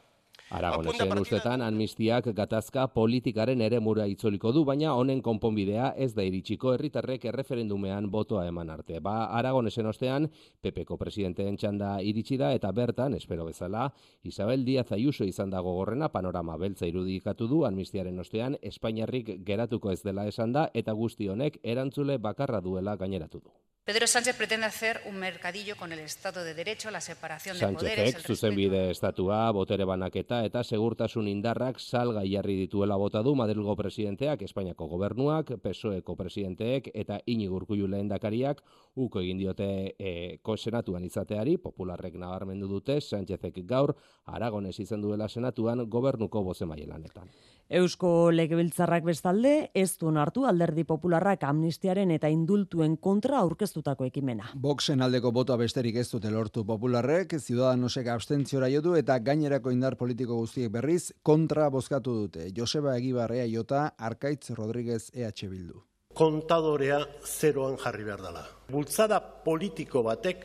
[0.52, 6.74] Aragonesen ustetan amnistiak gatazka politikaren ere mura itzoliko du, baina honen konponbidea ez da iritsiko
[6.74, 9.00] herritarrek erreferendumean botoa eman arte.
[9.00, 10.28] Ba, Aragonesen ostean,
[10.60, 13.88] PPko presidenteen txanda iritsi da eta bertan, espero bezala,
[14.28, 20.02] Isabel Díaz Ayuso izan dago gorrena panorama beltza irudikatu du amnistiaren ostean Espainiarrik geratuko ez
[20.04, 23.48] dela esan da eta guzti honek erantzule bakarra duela gaineratu du.
[23.84, 27.80] Pedro Sánchez pretende hacer un mercadillo con el Estado de Derecho, la separación de Sánchez
[27.80, 28.12] poderes...
[28.12, 34.42] Sánchez zuzenbide estatua, botere banaketa eta segurtasun indarrak salga jarri dituela bota du Madrilgo presidenteak,
[34.46, 38.62] Espainiako gobernuak, PSOEko presidenteek eta inigurkuiu lehendakariak
[38.94, 45.90] uko egin diote e, senatuan izateari, popularrek nabarmendu dute, Sánchezek gaur, Aragones izan duela senatuan
[45.90, 47.26] gobernuko boze maielanetan.
[47.72, 54.50] Eusko Legebiltzarrak bestalde, ez du hartu alderdi popularrak amnistiaren eta indultuen kontra aurkeztu aurkeztutako ekimena.
[54.60, 60.36] Boxen aldeko botoa besterik ez dute lortu popularrek, ziudadanosek abstentziora jodu eta gainerako indar politiko
[60.36, 62.50] guztiek berriz kontra bozkatu dute.
[62.54, 65.82] Joseba Egibarrea jota, Arkaitz Rodríguez EH Bildu.
[66.12, 68.44] Kontadorea zeroan jarri behar dela.
[68.68, 70.44] Bultzada politiko batek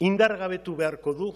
[0.00, 1.32] indargabetu beharko du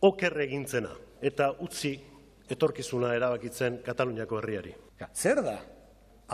[0.00, 2.13] oker egintzena eta utzi
[2.50, 4.74] etorkizuna erabakitzen Kataluniako herriari.
[5.14, 5.58] Zer da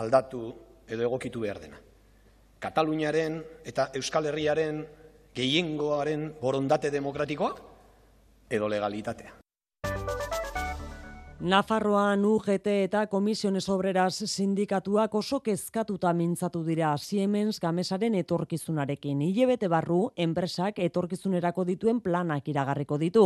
[0.01, 0.41] aldatu
[0.87, 1.79] edo egokitu behar dena?
[2.61, 4.83] Kataluniaren eta Euskal Herriaren
[5.35, 7.53] gehiengoaren borondate demokratikoa
[8.51, 9.40] edo legalitatea.
[11.41, 19.23] Nafarroan UGT eta Komisiones Obreras sindikatuak oso kezkatuta mintzatu dira Siemens Gamesaren etorkizunarekin.
[19.25, 23.23] Ilebete barru, enpresak etorkizunerako dituen planak iragarriko ditu.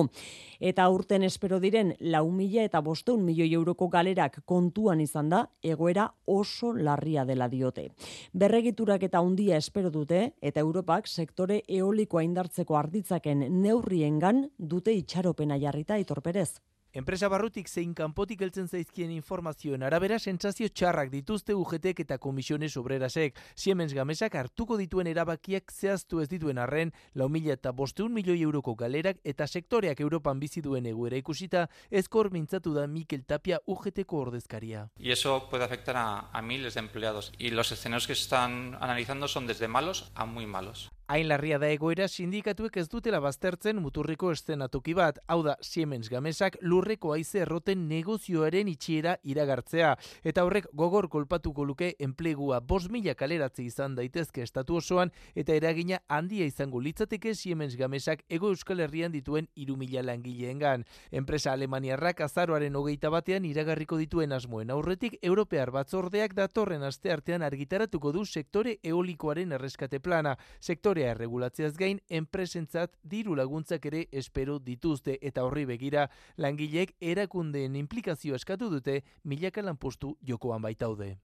[0.62, 6.06] Eta urten espero diren lau mila eta bosteun milioi euroko galerak kontuan izan da, egoera
[6.26, 7.90] oso larria dela diote.
[8.32, 16.00] Berregiturak eta undia espero dute, eta Europak sektore eolikoa indartzeko arditzaken neurriengan dute itxaropena jarrita
[16.00, 16.54] itorperez.
[16.96, 23.36] Enpresa barrutik zein kanpotik heltzen zaizkien informazioen arabera sentsazio txarrak dituzte UGTek eta komisiones obrerasek.
[23.52, 28.78] Siemens gamesak hartuko dituen erabakiak zehaztu ez dituen arren, lau mila eta bosteun milioi euroko
[28.80, 34.88] galerak eta sektoreak Europan bizi duen egoera ikusita, ezkor mintzatu da Mikel Tapia UGTko ordezkaria.
[34.98, 37.34] Y eso puede afectar a, a miles de empleados.
[37.38, 40.95] Y los escenarios que están analizando son desde malos a muy malos.
[41.08, 46.56] Hain larria da egoera sindikatuek ez dutela baztertzen muturriko estenatoki bat, hau da Siemens gamesak
[46.66, 49.92] lurreko haize erroten negozioaren itxiera iragartzea,
[50.26, 56.00] eta horrek gogor kolpatuko luke enplegua bos mila kaleratze izan daitezke estatu osoan, eta eragina
[56.08, 60.88] handia izango litzateke Siemens gamesak ego euskal herrian dituen iru mila langileengan.
[61.12, 68.12] Enpresa alemaniarrak azaroaren hogeita batean iragarriko dituen asmoen aurretik, Europear batzordeak datorren aste artean argitaratuko
[68.12, 75.18] du sektore eolikoaren erreskate plana, sektore sektorea erregulatzeaz gain enpresentzat diru laguntzak ere espero dituzte
[75.22, 81.18] eta horri begira langileek erakundeen implikazio eskatu dute milaka lanpostu jokoan baitaude.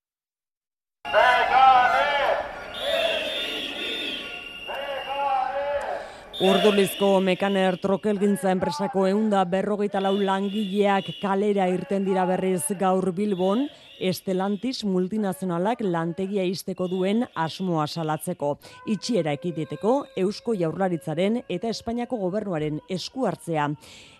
[6.41, 13.67] Urdulizko mekaner trokelgintza enpresako eunda berrogeita lau langileak kalera irten dira berriz gaur Bilbon,
[14.01, 18.55] Estelantis multinazionalak lantegia izteko duen asmoa salatzeko.
[18.89, 23.69] Itxiera ekiditeko Eusko Jaurlaritzaren eta Espainiako gobernuaren esku hartzea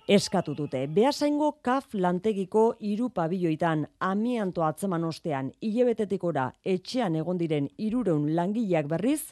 [0.06, 0.86] eskatu dute.
[0.86, 8.94] Beasaingo kaf lantegiko hiru pabilloitan amianto atzeman ostean hilebetetik ora etxean egon diren irureun langileak
[8.94, 9.24] berriz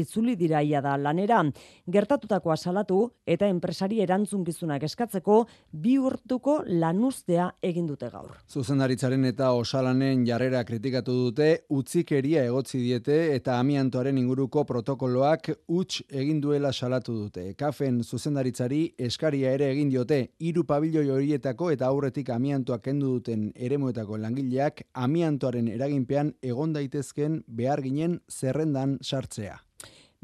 [0.00, 1.42] itzuli diraia da lanera.
[1.90, 5.38] Gertatutakoa salatu eta enpresari erantzunkizunak eskatzeko
[5.72, 8.34] bi urtuko lanuztea egin dute gaur.
[8.50, 16.40] Zuzendaritzaren eta osalanen jarrera kritikatu dute, utzikeria egotzi diete eta amiantoaren inguruko protokoloak huts egin
[16.40, 17.46] duela salatu dute.
[17.58, 24.18] Kafen zuzendaritzari eskaria ere egin diote hiru pabiloi horietako eta aurretik amiantoak kendu duten eremuetako
[24.20, 29.60] langileak amiantoaren eraginpean egon daitezken behar ginen zerrendan sartzea.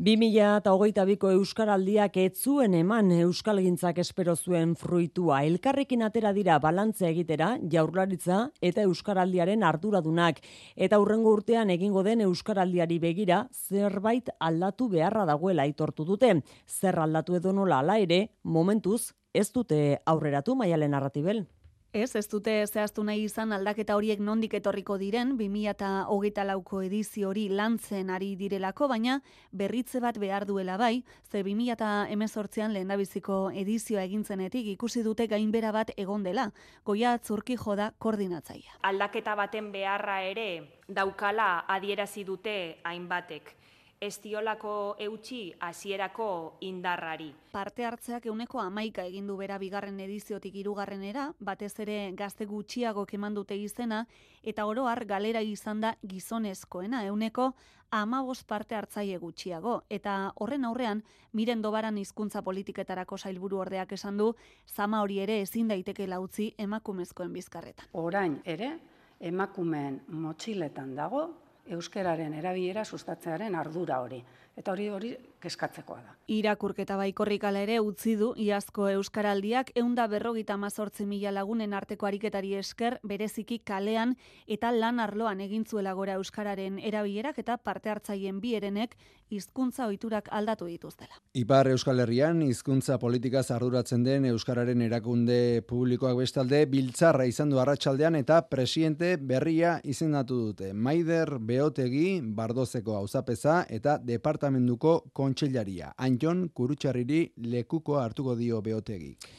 [0.00, 5.42] 2000 eta hogeita biko Euskaraldiak etzuen eman Euskalgintzak espero zuen fruitua.
[5.44, 10.40] Elkarrekin atera dira balantzea egitera, jaurlaritza eta Euskaraldiaren arduradunak.
[10.74, 16.32] Eta hurrengo urtean egingo den Euskaraldiari begira, zerbait aldatu beharra dagoela aitortu dute.
[16.64, 21.44] Zer aldatu edo nola ala ere, momentuz, ez dute aurreratu maialen narratibel.
[21.92, 27.48] Ez, ez dute zehaztu nahi izan aldaketa horiek nondik etorriko diren, 2008 lauko edizio hori
[27.50, 29.16] lantzen ari direlako, baina
[29.50, 35.90] berritze bat behar duela bai, ze 2008an lehen dabiziko edizioa egintzenetik ikusi dute gainbera bat
[35.96, 36.52] egon dela,
[36.86, 38.78] goia atzurki joda koordinatzaia.
[38.86, 40.46] Aldaketa baten beharra ere
[40.86, 43.56] daukala adierazi dute hainbatek
[44.00, 47.28] estiolako eutxi hasierako indarrari.
[47.52, 53.56] Parte hartzeak euneko amaika egindu bera bigarren ediziotik irugarrenera, batez ere gazte gutxiago keman dute
[53.60, 54.06] izena,
[54.42, 57.52] eta oroar galera izan da gizonezkoena, euneko
[57.90, 59.82] amabos parte hartzaile gutxiago.
[59.90, 64.32] Eta horren aurrean, miren dobaran hizkuntza politiketarako sailburu ordeak esan du,
[64.66, 67.92] zama hori ere ezin daiteke lautzi emakumezkoen bizkarretan.
[67.92, 68.72] Orain ere,
[69.20, 71.28] emakumeen motxiletan dago,
[71.66, 74.22] euskararen erabilera sustatzearen ardura hori.
[74.56, 76.14] Eta hori hori keskatzekoa da.
[76.30, 82.98] Irakurketa baikorrikala ere utzi du iazko euskaraldiak eunda berrogita mazortzi mila lagunen arteko ariketari esker
[83.02, 88.96] bereziki kalean eta lan arloan egintzuela gora euskararen erabilerak eta parte hartzaien bi erenek
[89.30, 91.20] hizkuntza ohiturak aldatu dituztela.
[91.38, 98.18] Ipar Euskal Herrian hizkuntza politika arduratzen den euskararen erakunde publikoak bestalde biltzarra izan du arratsaldean
[98.18, 100.72] eta presidente berria izendatu dute.
[100.72, 104.96] Maider Beotegi Bardozeko auzapeza eta departamentuko
[105.30, 105.94] kontseilaria.
[105.98, 109.30] Anjon Kurutxarriri lekuko hartuko dio Beotegik.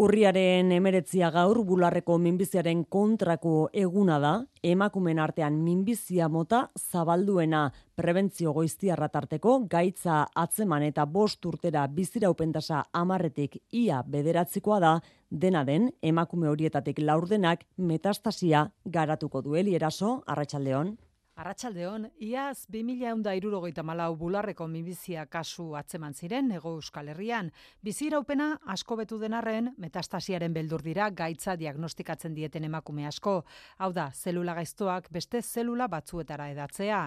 [0.00, 4.30] Urriaren emeretzia gaur bularreko minbiziaren kontrako eguna da,
[4.62, 7.64] emakumen artean minbizia mota zabalduena
[7.98, 14.94] prebentzio goiztiarra tarteko, gaitza atzeman eta bost urtera biziraupentasa amarretik ia bederatzikoa da,
[15.28, 20.96] dena den emakume horietatik laurdenak metastasia garatuko dueli eraso, arratsaldeon.
[21.40, 27.48] Arratxaldeon, iaz 2000 irurogeita malau bularreko mibizia kasu atzeman ziren, nego euskal herrian.
[27.80, 33.38] Biziraupena asko betu denarren, metastasiaren beldur dira gaitza diagnostikatzen dieten emakume asko.
[33.78, 37.00] Hau da, zelula gaiztoak beste zelula batzuetara edatzea.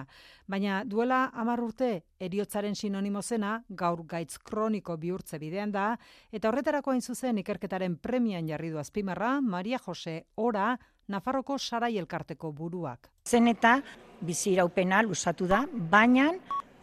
[0.50, 5.92] Baina duela amar urte, eriotzaren sinonimo zena, gaur gaitz kroniko bihurtze bidean da,
[6.32, 10.72] eta horretarako hain zuzen ikerketaren premian jarri du azpimarra, Maria Jose Ora,
[11.08, 13.10] Nafarroko Sarai Elkarteko buruak.
[13.28, 13.78] Zen eta
[14.24, 16.32] biziraupena lusatu da, baina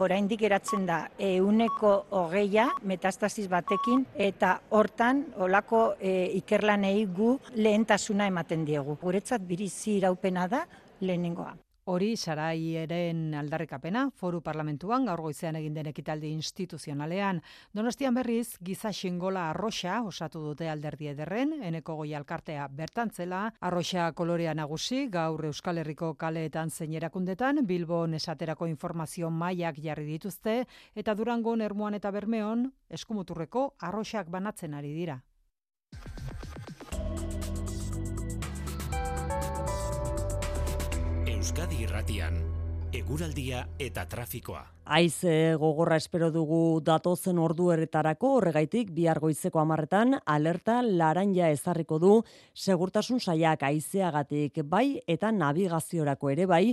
[0.02, 8.66] oraindik geratzen da euneko hogeia metastasis batekin eta hortan olako e, ikerlanei gu lehentasuna ematen
[8.66, 8.98] diegu.
[9.02, 10.66] Guretzat birizi iraupena da
[11.02, 11.54] lehenengoa.
[11.92, 17.42] Hori saraieren aldarrikapena foru parlamentuan gaur goizean egin den ekitaldi instituzionalean.
[17.76, 24.54] Donostian berriz giza xingola arroxa osatu dute alderdi ederren, eneko goi alkartea bertantzela, arroxa kolorea
[24.56, 30.62] nagusi gaur Euskal Herriko kaleetan zein erakundetan, Bilbon esaterako informazio mailak jarri dituzte,
[30.96, 35.20] eta durango ermuan eta bermeon eskumuturreko arroxak banatzen ari dira.
[41.42, 42.36] Euskadi Irratian
[42.94, 44.60] eguraldia eta trafikoa.
[44.94, 52.12] Aize gogorra espero dugu datozen ordu erretarako horregaitik bihar goizeko amarretan alerta laranja ezarriko du
[52.54, 56.64] segurtasun saiak aizeagatik bai eta navigaziorako ere bai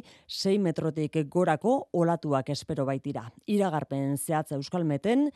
[0.43, 3.25] 6 metrotik gorako olatuak espero baitira.
[3.47, 5.31] Iragarpen zehatza euskalmeten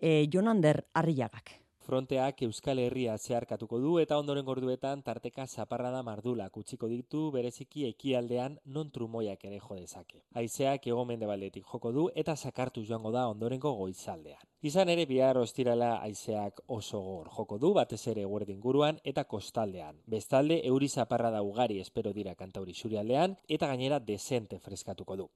[0.00, 1.58] e, Jonander Arriagak.
[1.88, 8.58] Fronteak Euskal Herria zeharkatuko du eta ondoren gorduetan tarteka zaparrada mardula kutsiko ditu bereziki ekialdean
[8.74, 10.20] non trumoiak ere jo dezake.
[10.34, 14.44] Haizeak egomende baldetik joko du eta sakartu joango da ondorengo goizaldean.
[14.60, 20.04] Izan ere bihar ostirala haizeak oso gor joko du batez ere guerdin guruan eta kostaldean.
[20.04, 25.30] Bestalde euri zaparrada ugari espero dira kantauri surialdean eta gainera desente freskatuko du.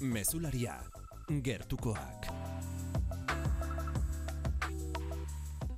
[0.00, 0.74] Mesularia,
[1.28, 2.26] gertukoak.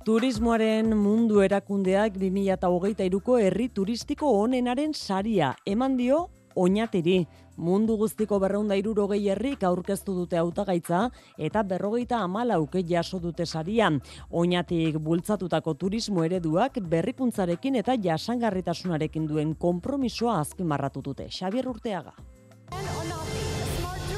[0.03, 7.27] Turismoaren mundu erakundeak 2008ko herri turistiko onenaren saria eman dio oinatiri.
[7.57, 14.01] Mundu guztiko berreunda irurogei herrik aurkeztu dute hautagaitza eta berrogeita amalauke jaso dute sarian.
[14.31, 21.29] Oinatik bultzatutako turismo ereduak berrikuntzarekin eta jasangarritasunarekin duen konpromisoa azpimarratu dute.
[21.29, 22.17] Xabier Urteaga.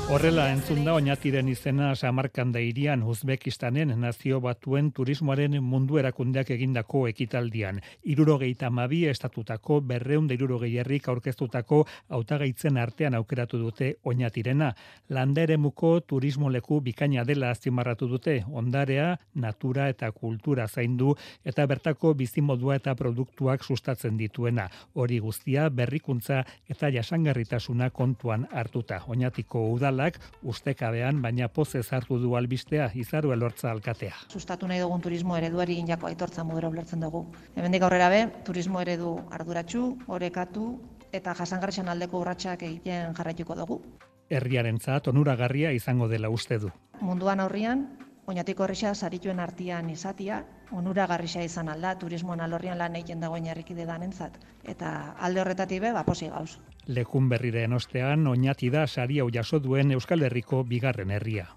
[0.10, 7.78] Horrela entzun da oinatiren izena Samarkanda irian Uzbekistanen nazio batuen turismoaren mundu erakundeak egindako ekitaldian.
[8.10, 11.84] Irurogeita mabi estatutako berreun da irurogei herrik aurkeztutako
[12.18, 14.72] hautagaitzen artean aukeratu dute oinatirena.
[15.10, 21.14] Landere muko turismo leku bikaina dela azpimarratu dute ondarea, natura eta kultura zaindu
[21.46, 24.72] eta bertako bizimodua eta produktuak sustatzen dituena.
[24.96, 29.04] Hori guztia berrikuntza eta jasangarritasuna kontuan hartuta.
[29.06, 34.16] Oinatiko udal udalak ustekabean baina poze hartu du albistea izaru elortza alkatea.
[34.30, 37.26] Sustatu nahi dugun turismo ereduari injako aitortza modera ulertzen dugu.
[37.56, 40.80] Hemendik aurrera be, turismo eredu arduratsu, orekatu
[41.12, 43.82] eta jasangarrian aldeko urratsak egiten jarraituko dugu.
[44.30, 46.70] Herriarentzat onuragarria izango dela uste du.
[47.02, 47.88] Munduan aurrian,
[48.30, 54.38] oinatiko herrisa sarituen artean izatia, onuragarria izan alda turismoan alorrian lan egiten dagoen herrikide danentzat
[54.74, 54.92] eta
[55.28, 56.52] alde horretatik be ba posi gauz
[57.00, 61.48] lekun berriren ostean oinati da sari hau jaso duen Euskal Herriko bigarren herria.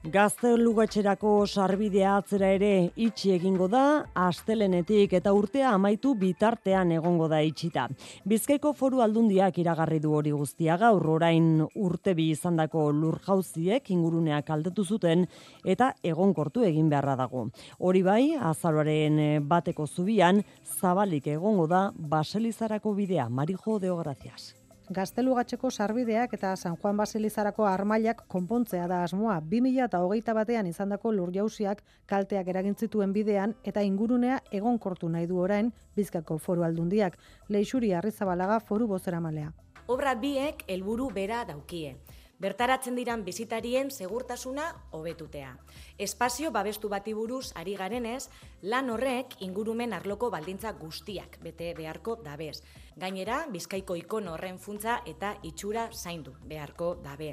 [0.00, 7.42] Gazte lugatxerako sarbidea atzera ere itxi egingo da, astelenetik eta urtea amaitu bitartean egongo da
[7.44, 7.84] itxita.
[8.24, 14.86] Bizkaiko foru aldundiak iragarri du hori guztia gaur orain urte bi izandako lurjauziek inguruneak aldetu
[14.86, 15.26] zuten
[15.66, 17.50] eta egonkortu egin beharra dago.
[17.78, 20.40] Hori bai, azaroaren bateko zubian,
[20.80, 24.59] zabalik egongo da baselizarako bidea, Marijo Deograzias.
[24.90, 29.38] Gaztelugatxeko sarbideak eta San Juan Basilizarako armailak konpontzea da asmoa.
[29.52, 35.38] 2000 eta hogeita batean izandako lur jausiak kalteak eragintzituen bidean eta ingurunea egonkortu nahi du
[35.38, 37.18] orain bizkako foru aldundiak.
[37.48, 39.52] Leixuri Arrizabalaga foru bozera malea.
[39.86, 41.96] Obra biek helburu bera daukie
[42.40, 44.64] bertaratzen diran bizitarien segurtasuna
[44.96, 45.52] hobetutea.
[46.00, 48.30] Espazio babestu bati buruz ari garenez,
[48.62, 52.62] lan horrek ingurumen arloko baldintza guztiak bete beharko dabez.
[53.00, 57.30] Gainera, Bizkaiko ikon horren funtza eta itxura zaindu beharko dabe.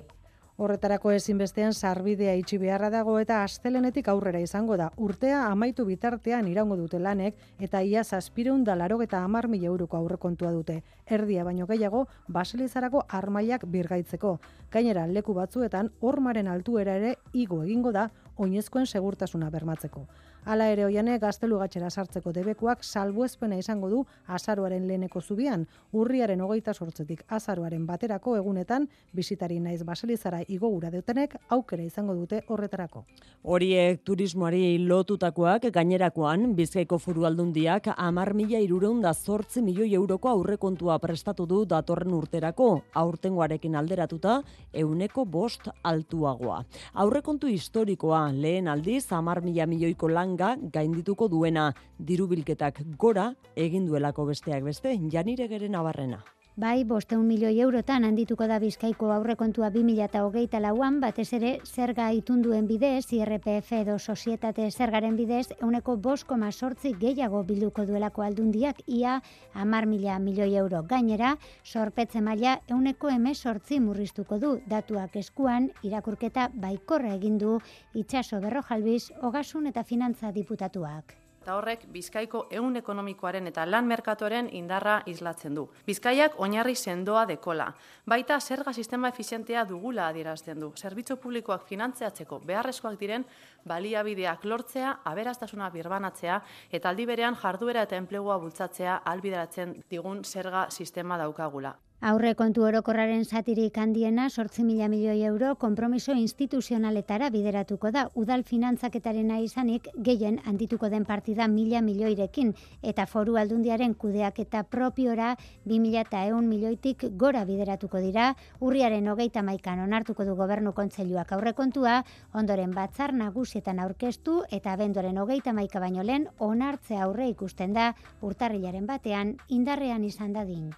[0.57, 4.87] Horretarako ezinbestean sarbidea itxi beharra dago eta astelenetik aurrera izango da.
[5.07, 7.35] Urtea amaitu bitartean iraungo dute lanek
[7.67, 10.79] eta ia zazpireun da laro eta amar mila euroko aurrekontua dute.
[11.05, 12.05] Erdia baino gehiago,
[12.39, 14.37] baselizarako armaiak birgaitzeko.
[14.71, 20.07] Gainera, leku batzuetan, hormaren altuera ere igo egingo da, oinezkoen segurtasuna bermatzeko.
[20.47, 23.97] Hala ere oiane gaztelu gatxera sartzeko debekuak salbuezpena izango du
[24.31, 31.83] azaruaren leheneko zubian, urriaren hogeita sortzetik azaruaren baterako egunetan, bisitari naiz baselizara igogura deutenek aukera
[31.83, 33.03] izango dute horretarako.
[33.43, 41.45] Horiek turismoari lotutakoak gainerakoan, bizkaiko furu aldundiak amar mila irureunda zortzi milioi euroko aurrekontua prestatu
[41.45, 42.69] du datorren urterako,
[43.03, 44.37] aurtengoarekin alderatuta,
[44.71, 46.63] euneko bost altuagoa.
[47.03, 50.36] Aurrekontu historikoa lehen aldiz, amar mila milioiko lan
[50.73, 56.23] gaindituko duena dirubilketak gora egin duelako besteak beste janire geren abarrena.
[56.57, 63.03] Bai, bosteun milioi eurotan handituko da bizkaiko aurrekontua 2008 lauan, batez ere zerga itunduen bidez,
[63.13, 69.19] IRPF edo sozietate zergaren bidez, euneko boskoma sortzi gehiago bilduko duelako aldundiak ia
[69.53, 70.81] amar mila milioi euro.
[70.81, 77.59] Gainera, sorpetze maila euneko eme sortzi murriztuko du datuak eskuan, irakurketa baikorra egindu
[77.93, 84.97] itxaso berrojalbiz, ogasun eta finantza diputatuak eta horrek Bizkaiko ehun ekonomikoaren eta lan merkatoren indarra
[85.07, 85.63] islatzen du.
[85.87, 87.69] Bizkaiak oinarri sendoa dekola,
[88.03, 90.73] baita zerga sistema efizientea dugula adierazten du.
[90.75, 93.23] Zerbitzu publikoak finantzeatzeko beharrezkoak diren
[93.63, 101.15] baliabideak lortzea, aberastasuna birbanatzea eta aldi berean jarduera eta enplegua bultzatzea albideratzen digun zerga sistema
[101.15, 101.77] daukagula.
[101.99, 108.03] Aurre kontu orokorraren satirik handiena sortzi mila milioi euro kompromiso instituzionaletara bideratuko da.
[108.13, 115.35] Udal finantzaketaren izanik gehien handituko den partida mila milioirekin eta foru aldundiaren kudeak eta propiora
[115.65, 118.35] bi mila eta eun milioitik gora bideratuko dira.
[118.61, 125.17] Urriaren hogeita maikan onartuko du gobernu kontseiluak aurre kontua, ondoren batzar nagusietan aurkeztu eta abendoren
[125.17, 130.75] hogeita maika baino lehen onartzea aurre ikusten da urtarrilaren batean indarrean izan dadin.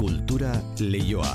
[0.00, 1.28] Kultura leioa.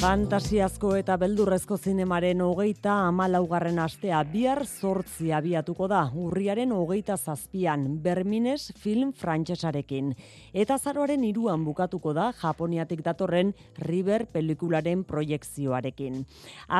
[0.00, 8.72] Fantasiazko eta beldurrezko zinemaren hogeita amalaugarren astea bihar zortzi abiatuko da, urriaren hogeita zazpian, Bermines
[8.80, 10.14] film frantsesarekin.
[10.56, 13.50] Eta zaroaren iruan bukatuko da, Japoniatik datorren
[13.84, 16.16] River pelikularen proiektzioarekin.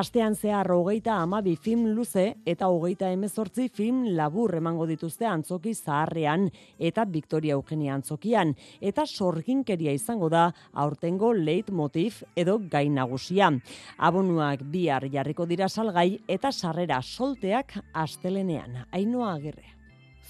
[0.00, 6.48] Astean zehar hogeita amabi film luze eta hogeita emezortzi film labur emango dituzte antzoki zaharrean
[6.78, 8.56] eta Victoria Eugenia antzokian.
[8.80, 13.50] Eta sorginkeria izango da, aurtengo leitmotiv edo gainago nagusia.
[13.98, 18.86] Abonuak bihar jarriko dira salgai eta sarrera solteak astelenean.
[18.92, 19.79] Ainoa agirre.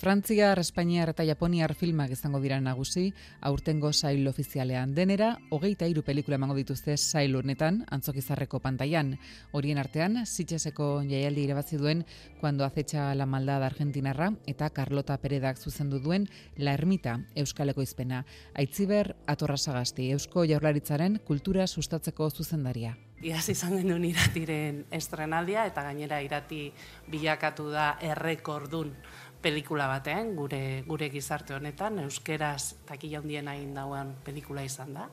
[0.01, 3.11] Frantziar, Espainiar eta Japoniar filmak izango dira nagusi,
[3.45, 9.11] aurtengo sail ofizialean denera, hogeita iru pelikula emango dituzte sail urnetan, antzokizarreko pantaian.
[9.53, 12.07] Horien artean, sitxeseko jaialdi irabazi duen,
[12.41, 18.25] cuando acecha la maldad argentinarra, eta Carlota Peredak zuzendu duen, La Ermita, Euskaleko izpena.
[18.55, 22.97] Aitziber, atorra sagasti, Eusko jaurlaritzaren kultura sustatzeko zuzendaria.
[23.21, 26.71] Iaz izan genuen iratiren estrenaldia, eta gainera irati
[27.13, 28.95] bilakatu da errekordun
[29.43, 35.09] pelikula batean, gure, gure gizarte honetan, euskeraz takila hundien hain dauen pelikula izan da.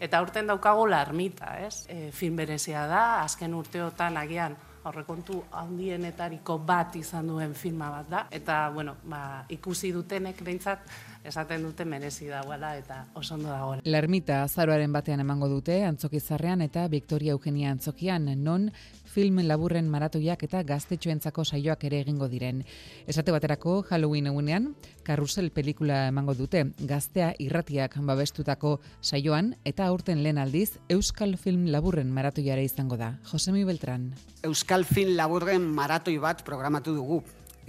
[0.00, 1.84] Eta urten daukago larmita, ez?
[1.92, 4.56] E, film berezia da, azken urteotan agian
[4.88, 8.22] aurrekontu handienetariko bat izan duen filma bat da.
[8.32, 10.88] Eta, bueno, ba, ikusi dutenek behintzat,
[11.24, 13.74] esaten dute merezi dagoela eta oso ondo dago.
[13.84, 18.70] La ermita azaroaren batean emango dute antzokizarrean eta Victoria Eugenia antzokian non
[19.10, 22.62] film laburren maratoiak eta gaztetxoentzako saioak ere egingo diren.
[23.10, 24.70] Esate baterako Halloween egunean,
[25.06, 32.12] karrusel pelikula emango dute gaztea irratiak babestutako saioan eta aurten lehen aldiz Euskal Film Laburren
[32.14, 33.16] maratoiare izango da.
[33.32, 34.12] Josemi Beltran.
[34.46, 37.22] Euskal Film Laburren maratoi bat programatu dugu.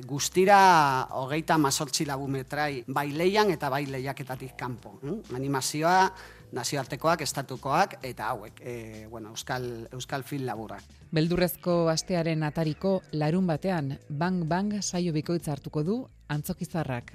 [0.08, 4.96] Guztira hogeita mazortzi labumetrai bai leian eta bai leiaketatik kanpo.
[5.02, 5.36] Hm?
[5.36, 6.14] Animazioa,
[6.52, 10.84] nazioartekoak, estatukoak eta hauek, e, bueno, Euskal, Euskal Film Laburrak.
[11.12, 15.97] Beldurrezko astearen atariko larun batean, bang bang saio bikoitza hartuko du
[16.28, 17.14] antzokizarrak.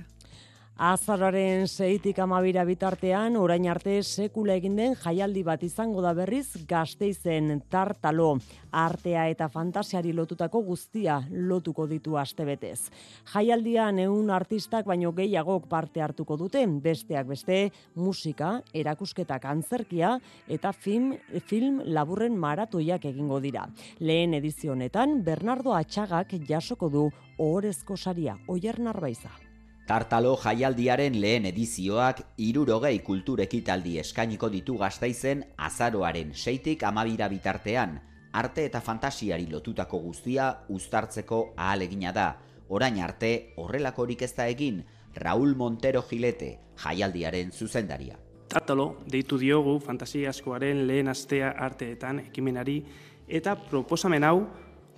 [0.76, 7.62] Azararen zeitik amabira bitartean, orain arte sekula egin den jaialdi bat izango da berriz gazteizen
[7.72, 8.34] tartalo,
[8.76, 12.90] artea eta fantasiari lotutako guztia lotuko ditu astebetez.
[13.32, 21.14] Jaialdian eun artistak baino gehiagok parte hartuko dute, besteak beste, musika, erakusketak antzerkia eta film,
[21.48, 23.64] film laburren maratoiak egingo dira.
[24.00, 27.08] Lehen edizionetan, Bernardo Atxagak jasoko du
[27.38, 29.45] ohorezko saria, oier narbaiza.
[29.86, 37.94] Tartalo jaialdiaren lehen edizioak irurogei kulturekitaldi eskainiko ditu gaztaizen azaroaren seitik amabira bitartean,
[38.34, 42.26] arte eta fantasiari lotutako guztia uztartzeko ahalegina da.
[42.68, 44.82] Orain arte horrelakorik ez da egin,
[45.22, 48.18] Raúl Montero Gilete, jaialdiaren zuzendaria.
[48.50, 52.80] Tartalo, deitu diogu fantasiaskoaren lehen astea arteetan ekimenari
[53.28, 54.48] eta proposamen hau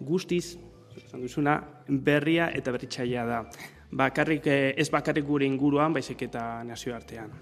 [0.01, 0.57] guztiz,
[1.12, 3.43] duzuna, berria eta berritxaia da
[3.91, 7.32] bakarrik eh, ez bakarrik gure inguruan, baizik eta nazioartean.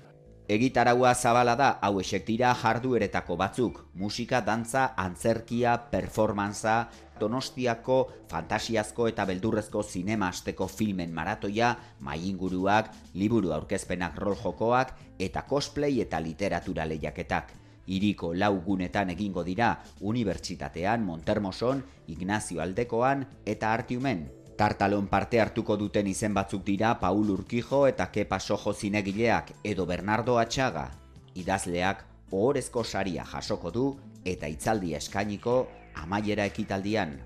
[0.46, 6.76] Egitaragua zabala da, hau esek dira jardueretako batzuk, musika, dantza, antzerkia, performantza,
[7.18, 7.96] donostiako,
[8.30, 11.76] fantasiazko eta beldurrezko zinema asteko filmen maratoia,
[12.14, 17.52] inguruak, liburu aurkezpenak rol jokoak, eta cosplay eta literatura lehiaketak.
[17.88, 26.32] Iriko laugunetan egingo dira, Unibertsitatean, Montermoson, Ignazio Aldekoan eta Artiumen, Tartalon parte hartuko duten izen
[26.34, 30.88] batzuk dira Paul Urkijo eta Kepa Sojo zinegileak edo Bernardo Atxaga.
[31.36, 33.86] Idazleak ohorezko saria jasoko du
[34.24, 37.18] eta itzaldi eskainiko amaiera ekitaldian.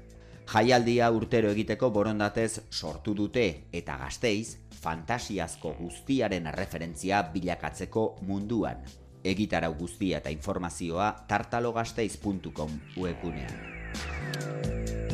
[0.50, 8.82] Jaialdia urtero egiteko borondatez sortu dute eta gazteiz fantasiazko guztiaren referentzia bilakatzeko munduan.
[9.22, 15.09] Egitarau guztia eta informazioa tartalogasteiz.com webgunean.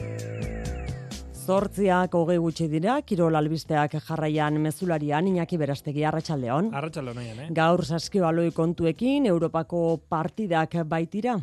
[1.46, 6.72] Zortziak hogei gutxi dira, Kirol albisteak jarraian mezularian, Iñaki Berastegi, Arratxaldeon.
[6.74, 7.46] Arratxaldeon, eh?
[7.54, 11.36] Gaur saskibaloi kontuekin, Europako partidak baitira?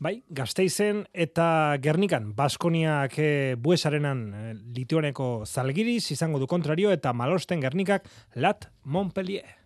[0.00, 3.30] Bai, gazteizen eta Gernikan, Baskoniak e,
[3.60, 4.44] buesarenan e,
[4.80, 8.08] lituaneko zalgiriz, izango du kontrario, eta malosten Gernikak,
[8.40, 9.60] Lat Montpellier.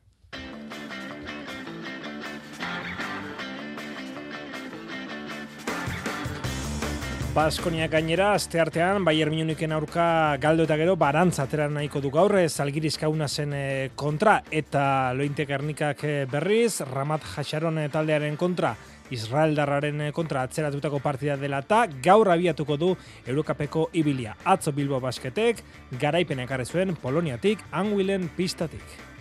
[7.34, 12.36] Baskonia gainera, azte artean, Bayer Munichen aurka galdo eta gero, barantza atera nahiko du gaur,
[12.46, 18.76] zalgiriz kauna zen eh, kontra, eta lointek ernikak eh, berriz, Ramat Hasharon eh, taldearen kontra,
[19.10, 22.92] Israel darraren kontra atzeratutako partida dela eta gaur abiatuko du
[23.26, 24.36] Eurokapeko ibilia.
[24.44, 25.64] Atzo Bilbo basketek,
[25.98, 29.13] garaipenek zuen Poloniatik, Anguilen pistatik.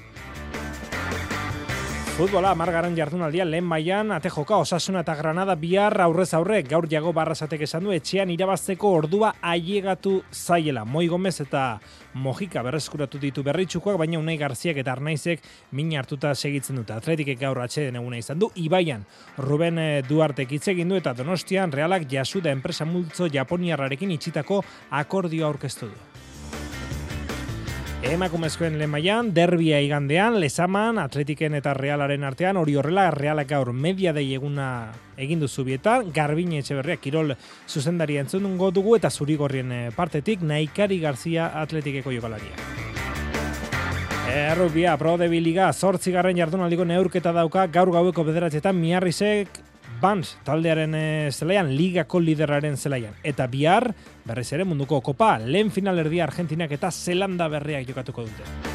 [2.14, 7.10] Futbola, margaran jardunaldia lehen mailan ate joka osasuna eta granada bihar aurrez aurre gaur jago
[7.18, 10.86] barrasatek esan du etxean irabazteko ordua ailegatu zaiela.
[10.86, 11.80] Moi Gomez eta
[12.14, 15.42] Mojika berreskuratu ditu berritxukoak, baina Unai Garziak eta Arnaizek
[15.72, 16.94] min hartuta segitzen dute.
[16.94, 18.52] Atletikek gaur atxeden eguna izan du.
[18.62, 19.08] Ibaian,
[19.40, 25.90] Ruben eh, Duarte egin du eta Donostian realak jasuda enpresa multzo Japoniarrarekin itxitako akordio aurkeztu
[25.90, 26.13] du.
[28.04, 34.26] Emakumezkoen lemaian, derbia igandean, lezaman, atletiken eta realaren artean, hori horrela, realak gaur media dei
[34.36, 34.66] eguna
[35.16, 37.32] egin duzu bietan, garbine etxe kirol
[37.66, 42.52] zuzendari entzun dugu eta zurigorrien eh, partetik, naikari garzia atletikeko jokalaria.
[44.28, 49.48] Errubia, pro de biliga, zortzigarren jardunaldiko neurketa dauka, gaur gaueko bederatzetan, miarrizek
[50.04, 53.16] Bans taldearen e, zelaian, ligako lideraren zelaian.
[53.24, 53.88] Eta bihar,
[54.28, 58.72] berriz ere munduko kopa, lehen finalerdia Argentinak eta Zelanda berriak jokatuko dute.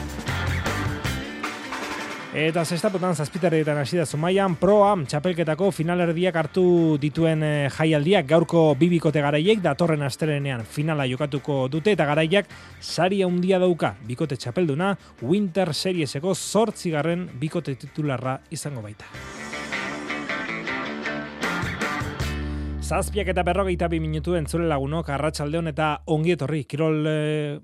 [2.38, 6.64] Eta zestapotan zazpiterrietan hasi da zumaian, proam txapelketako finalerdiak hartu
[7.00, 12.48] dituen e, jaialdiak gaurko bibikote garaiek datorren astelenean finala jokatuko dute eta garaiak
[12.80, 19.37] sari handia dauka bikote txapelduna Winter Serieseko zortzigarren bikote titularra izango baita.
[22.88, 27.16] Zazpiak eta berrogeita bi minutu entzule lagunok arratsalde eta ongi etorri kirol e,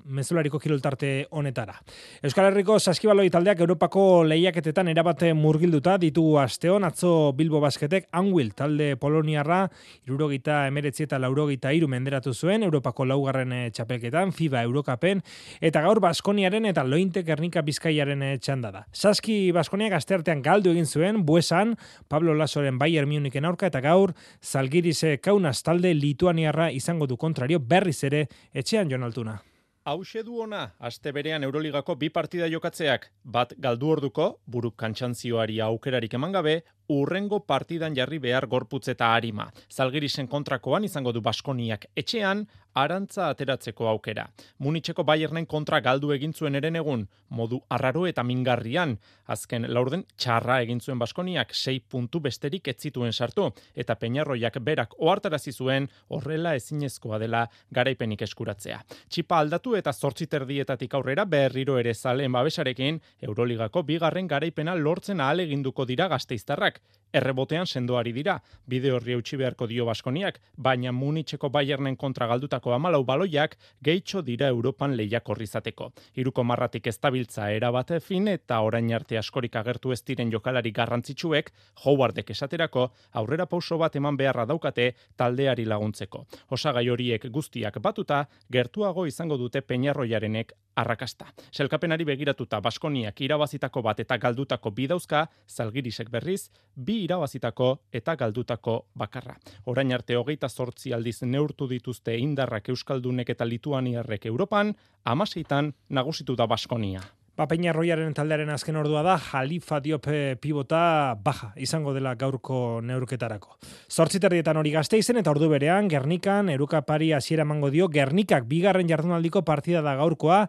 [0.05, 1.79] mezulariko kirol tarte honetara.
[2.21, 8.99] Euskal Herriko saskibaloi taldeak Europako lehiaketetan erabate murgilduta ditu asteon atzo Bilbo Basketek Anwil talde
[9.01, 9.63] Poloniarra
[10.05, 15.25] irurogeita emeretzi eta laurogeita iru menderatu zuen Europako laugarren eh, txapelketan FIBA Eurokapen
[15.63, 18.85] eta gaur Baskoniaren eta Lointe Gernika Bizkaiaren eh, txanda da.
[18.93, 21.79] Saski Baskoniak asteartean galdu egin zuen buesan
[22.13, 24.13] Pablo Lasoren Bayern Munichen aurka eta gaur
[24.45, 29.41] Zalgirise kaunas talde lituaniarra izango du kontrario berriz ere etxean jonaltuna.
[29.85, 36.15] Hauxe du ona, aste berean Euroligako bi partida jokatzeak, bat galdu orduko, buruk kantxantzioari aukerarik
[36.17, 36.55] eman gabe,
[36.89, 39.51] urrengo partidan jarri behar gorputz eta harima.
[39.71, 44.27] Zalgirisen kontrakoan izango du Baskoniak etxean, arantza ateratzeko aukera.
[44.59, 48.97] Munitxeko Bayernen kontra galdu egin zuen eren egun, modu arraro eta mingarrian.
[49.31, 54.97] Azken laurden txarra egin zuen Baskoniak sei puntu besterik ez zituen sartu, eta Peñarroiak berak
[54.99, 58.81] ohartarazi zuen horrela ezinezkoa dela garaipenik eskuratzea.
[59.09, 65.41] Txipa aldatu eta zortzi terdietatik aurrera berriro ere zalen babesarekin, Euroligako bigarren garaipena lortzen ahal
[65.47, 66.74] eginduko dira gazteiztarrak.
[66.75, 68.33] back Errebotean sendoari dira,
[68.67, 73.55] bide horri utzi beharko dio Baskoniak, baina Munitxeko Bayernen kontra galdutako amalau baloiak
[73.87, 75.93] gehitxo dira Europan lehiak horrizateko.
[76.19, 81.53] Iruko marratik ez tabiltza erabate fin eta orain arte askorik agertu ez diren jokalari garrantzitsuek,
[81.85, 86.25] Howardek esaterako, aurrera pauso bat eman beharra daukate taldeari laguntzeko.
[86.51, 91.31] Osagai horiek guztiak batuta, gertuago izango dute peñarroiarenek arrakasta.
[91.53, 99.37] Selkapenari begiratuta Baskoniak irabazitako bat eta galdutako bidauzka, zalgirisek berriz, bi irabazitako eta galdutako bakarra.
[99.71, 104.75] Orain arte hogeita zortzi aldiz neurtu dituzte indarrak Euskaldunek eta Lituaniarrek Europan,
[105.05, 107.05] amaseitan nagusitu da Baskonia.
[107.35, 110.05] Ba, Peña Royaren taldearen azken ordua da, Jalifa Diop
[110.39, 113.57] pibota baja, izango dela gaurko neurketarako.
[113.91, 118.87] Zortziterdietan hori gazte izen, eta ordu berean, Gernikan, Eruka Pari hasiera mango dio, Gernikak bigarren
[118.87, 120.45] jardunaldiko partida da gaurkoa,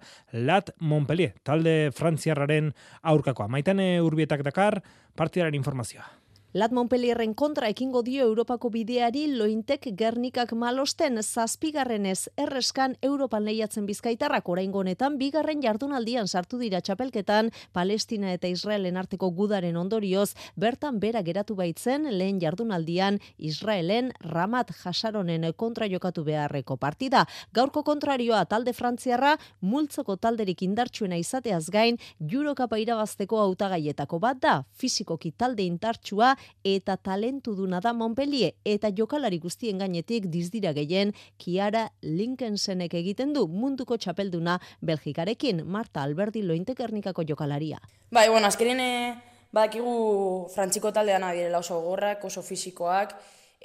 [0.45, 2.69] Lat Montpellier, talde frantziarraren
[3.01, 3.49] aurkakoa.
[3.49, 4.83] Maitane urbietak dakar,
[5.17, 6.05] partidaren informazioa.
[6.55, 14.47] Lat Montpellierren kontra ekingo dio Europako bideari lointek gernikak malosten zazpigarrenez erreskan Europan lehiatzen bizkaitarrak
[14.47, 21.25] oraingo honetan bigarren jardunaldian sartu dira txapelketan Palestina eta Israelen arteko gudaren ondorioz bertan bera
[21.27, 27.25] geratu baitzen lehen jardunaldian Israelen Ramat Hasaronen kontra jokatu beharreko partida.
[27.51, 31.99] Gaurko kontrarioa talde frantziarra multzoko talderik indartsuena izateaz gain
[32.31, 39.39] Eurokapa irabazteko hautagaietako bat da fizikoki talde indartsua eta talentu duna da Montpellier eta jokalari
[39.39, 47.79] guztien gainetik dizdira gehien Kiara Linkensenek egiten du munduko txapelduna Belgikarekin Marta Alberdi Lointekernikako jokalaria.
[48.11, 49.15] Bai, bueno, azkenean eh,
[49.51, 53.15] badakigu frantziko taldean adirela oso gorrak, oso fisikoak,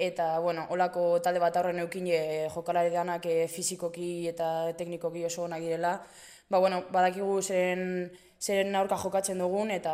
[0.00, 5.44] eta, bueno, olako talde bat aurren eukin e, jokalari danak e, fizikoki eta teknikoki oso
[5.44, 5.98] onak direla.
[6.50, 8.10] Ba, bueno, badakigu zen
[8.40, 9.92] zeren aurka jokatzen dugun eta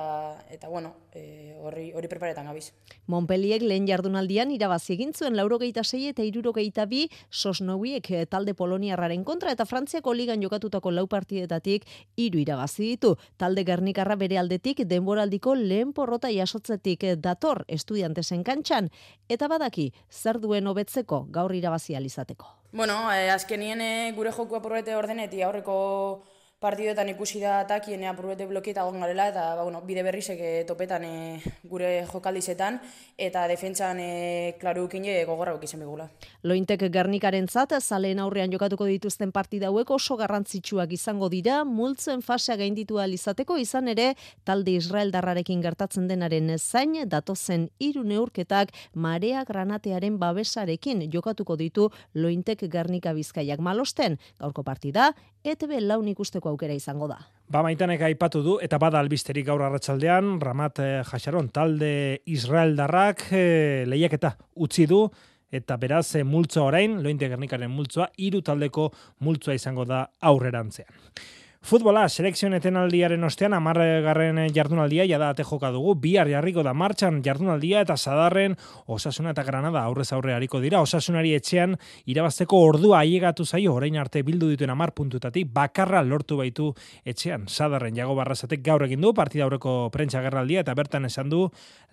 [0.54, 2.70] eta bueno, e, hori hori preparetan gabiz.
[3.10, 9.66] Montpellier lehen jardunaldian irabazi egin zuen 86 eta 72 Sosnowiek e, talde Poloniarraren kontra eta
[9.66, 13.16] Frantziako ligan jokatutako lau partidetatik hiru irabazi ditu.
[13.36, 18.92] Talde Gernikarra bere aldetik denboraldiko lehen porrota jasotzetik e, dator estudiantesen kantxan
[19.28, 22.46] eta badaki zer duen hobetzeko gaur irabazi alizateko.
[22.72, 26.22] Bueno, eh, azkenien gure joku aporrete ordeneti aurreko
[26.56, 31.02] partidoetan ikusi da atakien apurbete blokieta egon garela eta ba, bueno, bide berrizek e, topetan
[31.04, 32.78] e, gure jokaldizetan
[33.20, 36.08] eta defentsan e, klaru ukine gogorra ukizen begula.
[36.48, 42.56] Lointek Gernikaren zat, zaleen aurrean jokatuko dituzten partida hauek oso garrantzitsuak izango dira, multzen fasea
[42.56, 50.18] gainditu izateko izan ere, talde Israel darrarekin gertatzen denaren zain, datozen hiru neurketak marea granatearen
[50.18, 54.16] babesarekin jokatuko ditu Lointek Gernika bizkaiak malosten.
[54.40, 55.12] Gaurko partida,
[55.44, 57.18] ETB laun ikusteko aukera izango da.
[57.48, 63.28] Ba maitanek aipatu du, eta bada albisterik gaur arratsaldean Ramat eh, Jasaron, talde Israel darrak
[63.30, 64.32] eh, lehiaketa
[64.66, 65.04] utzi du,
[65.54, 68.90] eta beraz eh, multzoa orain, lointe gernikaren multzoa, hiru taldeko
[69.22, 70.90] multzoa izango da aurrerantzean.
[71.66, 77.80] Futbola, selekzion etenaldiaren ostean, amargarren jardunaldia, jada ate joka dugu, bihar jarriko da martxan jardunaldia
[77.82, 78.52] eta zadarren
[78.86, 80.78] osasuna eta granada aurrez aurre hariko dira.
[80.86, 81.74] Osasunari etxean
[82.06, 86.68] irabazteko ordua aiegatu zaio, orain arte bildu dituen amar puntutatik, bakarra lortu baitu
[87.02, 87.48] etxean.
[87.50, 91.48] Zadarren jago barrazatek gaur egin du, partida aurreko prentsa gerraldia, eta bertan esan du,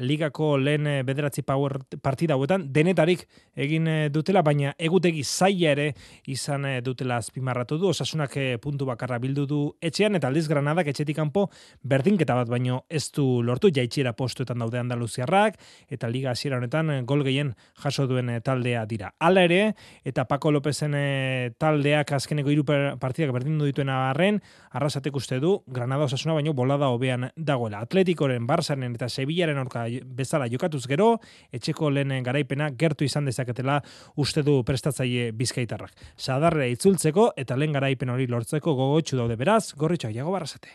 [0.06, 3.26] ligako lehen bederatzi power partida hauetan, denetarik
[3.58, 5.90] egin dutela, baina egutegi zaila ere
[6.30, 11.48] izan dutela azpimarratu du, osasunak puntu bakarra bildu du etxean eta aldiz Granadak etxetik kanpo
[11.84, 15.60] berdinketa bat baino ez du lortu jaitxiera postuetan daude Andaluziarrak
[15.94, 17.54] eta liga hasiera honetan eh, gol gehien
[17.84, 19.14] jaso duen eh, taldea dira.
[19.20, 19.62] Hala ere
[20.04, 24.42] eta Paco Lopezen eh, taldeak azkeneko hiru partidak berdindu dituen arren
[24.72, 27.84] arrasatek uste du Granada osasuna baino bolada hobean dagoela.
[27.84, 31.18] Atletikoren, Barsaren eta Sevillaren aurka bezala jokatuz gero
[31.54, 33.80] etxeko lehen garaipena gertu izan dezaketela
[34.18, 35.94] uste du prestatzaile Bizkaitarrak.
[36.18, 40.72] Sadarre itzultzeko eta lehen garaipen hori lortzeko gogotsu daude beraz, gorritxo, jago barrazate.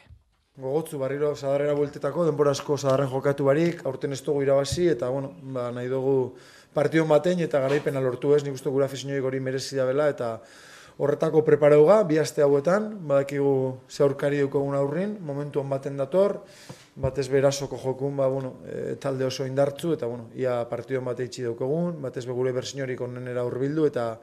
[0.58, 5.30] Gogotzu barriro zadarrera bueltetako, denbora asko zadarren jokatu barik, aurten ez dugu irabazi, eta bueno,
[5.54, 6.34] ba, nahi dugu
[6.74, 10.34] partio batein eta garaipena lortu ez, nik uste gura afizinoi gori merezi da bela, eta
[10.98, 13.52] horretako prepareuga, bi aste hauetan, badakigu
[13.88, 16.40] ze aurkari dukogun aurrin, momentu baten dator,
[16.98, 21.46] batez berasoko jokun, ba, bueno, e, talde oso indartzu, eta bueno, ia partidon bat eitzi
[21.46, 24.16] daukegun, batez be gure bersiniorik onenera urbildu, eta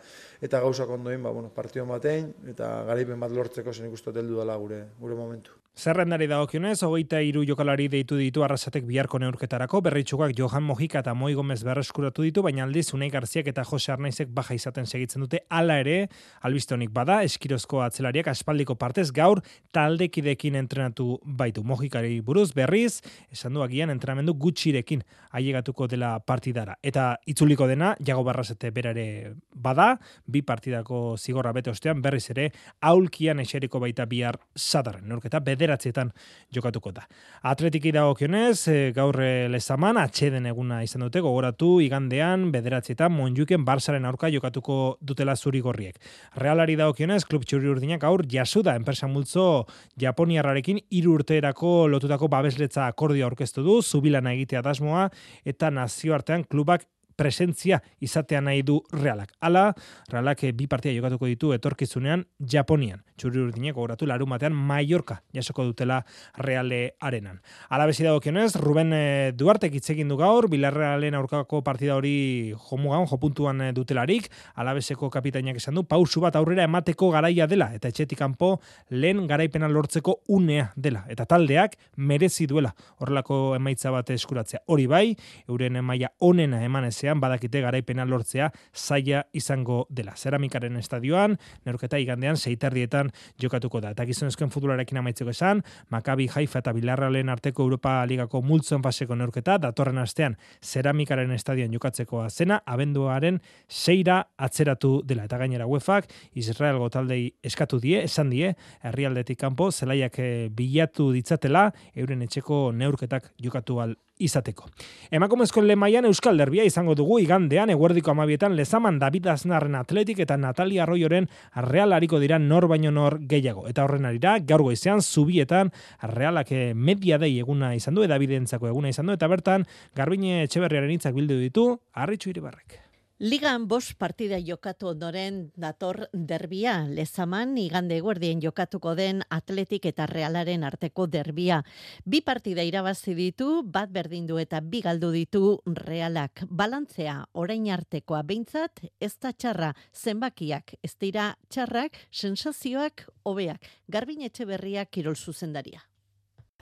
[0.46, 4.58] eta gauzak ondoin, ba, bueno, partidon batein, eta garaipen bat lortzeko zen ikustu heldu dela
[4.62, 5.65] gure, gure momentu.
[5.76, 11.34] Zerrendari dagokionez, hogeita hiru jokalari deitu ditu arrasatek biharko neurketarako, berritxukak Johan Mojika eta Moi
[11.36, 15.76] Gomez berreskuratu ditu, baina aldiz Unai Garziak eta Jose Arnaizek baja izaten segitzen dute, hala
[15.84, 16.08] ere,
[16.48, 19.42] albistonik bada, eskirozko atzelariak aspaldiko partez gaur
[19.76, 21.66] taldekidekin entrenatu baitu.
[21.68, 23.02] Mojikari buruz berriz,
[23.36, 25.04] esan du agian entrenamendu gutxirekin
[25.36, 26.78] ailegatuko dela partidara.
[26.82, 33.44] Eta itzuliko dena, jago barrasete berare bada, bi partidako zigorra bete ostean, berriz ere, aulkian
[33.44, 35.10] eseriko baita bihar sadarren.
[35.12, 36.12] Neurketa, bede bederatzietan
[36.54, 37.06] jokatuko da.
[37.50, 44.06] Atletiki dagokionez, e, gaur eh, lezaman, atxeden eguna izan dute, gogoratu igandean, bederatzietan, monjuken barsaren
[44.06, 46.00] aurka jokatuko dutela zuri gorriek.
[46.42, 49.66] Realari dagokionez, klub txuri urdinak gaur jasuda, enpresa multzo
[50.02, 55.10] Japoniarrarekin hiru urteerako lotutako babesletza akordio aurkeztu du, zubilana egitea dasmoa,
[55.46, 56.86] eta nazioartean klubak
[57.16, 59.32] presentzia izatea nahi du realak.
[59.40, 59.74] Hala,
[60.12, 63.02] realak eh, bi partia jokatuko ditu etorkizunean Japonian.
[63.16, 66.02] Txuri urdinek gogoratu larun batean Mallorca jasoko dutela
[66.38, 67.40] reale arenan.
[67.70, 68.20] Hala bezi dago
[68.60, 74.74] Ruben eh, Duarte itzegin du gaur, Bilarrealen aurkako partida hori jomugan, jopuntuan eh, dutelarik, hala
[74.74, 78.60] bezeko kapitainak esan du, pausu bat aurrera emateko garaia dela, eta etxetik kanpo
[78.90, 81.06] lehen garaipena lortzeko unea dela.
[81.10, 84.64] Eta taldeak merezi duela horrelako emaitza bat eskuratzea.
[84.68, 85.06] Hori bai,
[85.48, 90.16] euren emaia onena eman ezean, badakite garaipena lortzea zaila izango dela.
[90.18, 93.92] Zeramikaren estadioan, neurketa igandean, seitardietan jokatuko da.
[93.94, 95.62] Eta gizonezkoen futbolarekin amaitzeko esan,
[95.94, 102.26] Maccabi Haifa eta Bilarralen arteko Europa Ligako multzon faseko neurketa, datorren astean zeramikaren estadion jokatzeko
[102.30, 103.40] zena, abenduaren
[103.70, 105.26] seira atzeratu dela.
[105.26, 111.70] Eta gainera UEFak, Israel gotaldei eskatu die, esan die, herrialdetik kanpo, zelaiak eh, bilatu ditzatela,
[111.96, 114.70] euren etxeko neurketak jokatu al izateko.
[115.12, 120.84] Emakumezko lemaian Euskal Derbia izango dugu igandean eguerdiko amabietan lezaman David Aznarren atletik eta Natalia
[120.84, 121.28] Arroyoren
[121.68, 123.68] realariko dira nor baino nor gehiago.
[123.70, 125.72] Eta horren arira, gaur goizean, zubietan
[126.16, 130.98] realak eh, media dei eguna izan du, edabidentzako eguna izan du, eta bertan, garbine etxeberriaren
[130.98, 132.85] hitzak bildu ditu, harritxu iribarrek.
[133.18, 140.66] Ligan bos partida jokatu ondoren dator derbia, lezaman igande guardien jokatuko den atletik eta realaren
[140.68, 141.62] arteko derbia.
[142.04, 146.44] Bi partida irabazi ditu, bat berdindu eta bi galdu ditu realak.
[146.50, 153.64] Balantzea, orain artekoa behintzat, ez da txarra, zenbakiak, ez dira txarrak, sensazioak, hobeak.
[153.88, 155.86] Garbin etxe berriak kirol zuzendaria.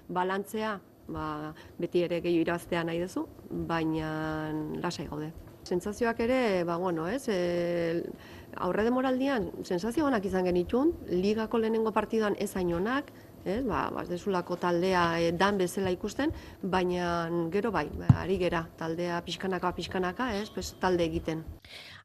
[0.06, 0.76] Balantzea,
[1.10, 5.32] ba, beti ere gehiu iraztea nahi duzu, baina lasai gaude.
[5.64, 8.03] Sentsazioak ere, ba, bueno, ez, e,
[8.59, 13.14] aurre demoraldian, sensazio honak izan genitun, ligako lehenengo partiduan ez ainonak,
[13.45, 18.66] ez, ba, ba desulako taldea e, dan bezala ikusten, baina gero bai, ba, ari gera,
[18.80, 21.45] taldea pixkanaka, pixkanaka, ez, pues, talde egiten.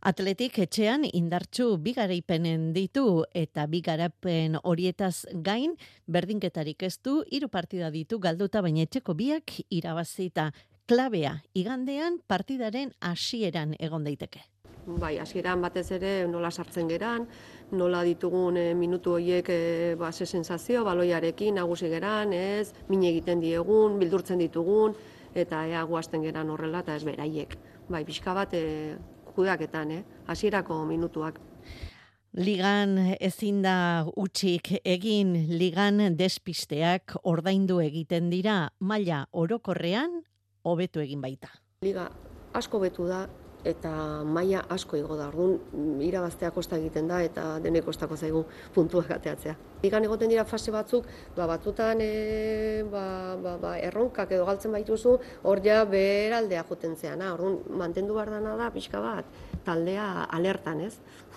[0.07, 5.75] Atletik etxean indartxu bigaraipenen ditu eta bigarapen horietaz gain
[6.07, 10.53] berdinketarik ez du hiru partida ditu galduta baina etxeko biak irabazita
[10.89, 14.41] klabea igandean partidaren hasieran egon daiteke.
[14.89, 17.27] Bai, hasieran batez ere nola sartzen geran,
[17.77, 19.59] nola ditugun e, minutu horiek e,
[20.01, 24.97] ba, ze sensazio, baloiarekin nagusi geran, ez, min egiten diegun, bildurtzen ditugun,
[25.35, 27.59] eta ea guazten geran horrela, eta ez beraiek.
[27.93, 28.97] Bai, pixka bat e,
[29.37, 30.03] kudeaketan, eh?
[30.27, 31.37] hasierako minutuak.
[32.33, 40.23] Ligan ezin da utxik egin ligan despisteak ordaindu egiten dira maila orokorrean
[40.73, 41.51] hobetu egin baita.
[41.83, 42.09] Liga
[42.59, 43.27] asko betu da
[43.67, 43.91] eta
[44.25, 45.29] maila asko igo da.
[45.29, 48.45] Orduan irabaztea kosta egiten da eta denek kostako zaigu
[48.75, 49.55] puntuak ateatzea.
[49.83, 51.07] Ligan egoten dira fase batzuk,
[51.37, 57.33] ba batzutan e, ba, ba, ba, erronkak edo galtzen baituzu, hor ja beraldea joten zeana.
[57.35, 60.95] Orduan mantendu behar dana da pixka bat taldea alertan, ez?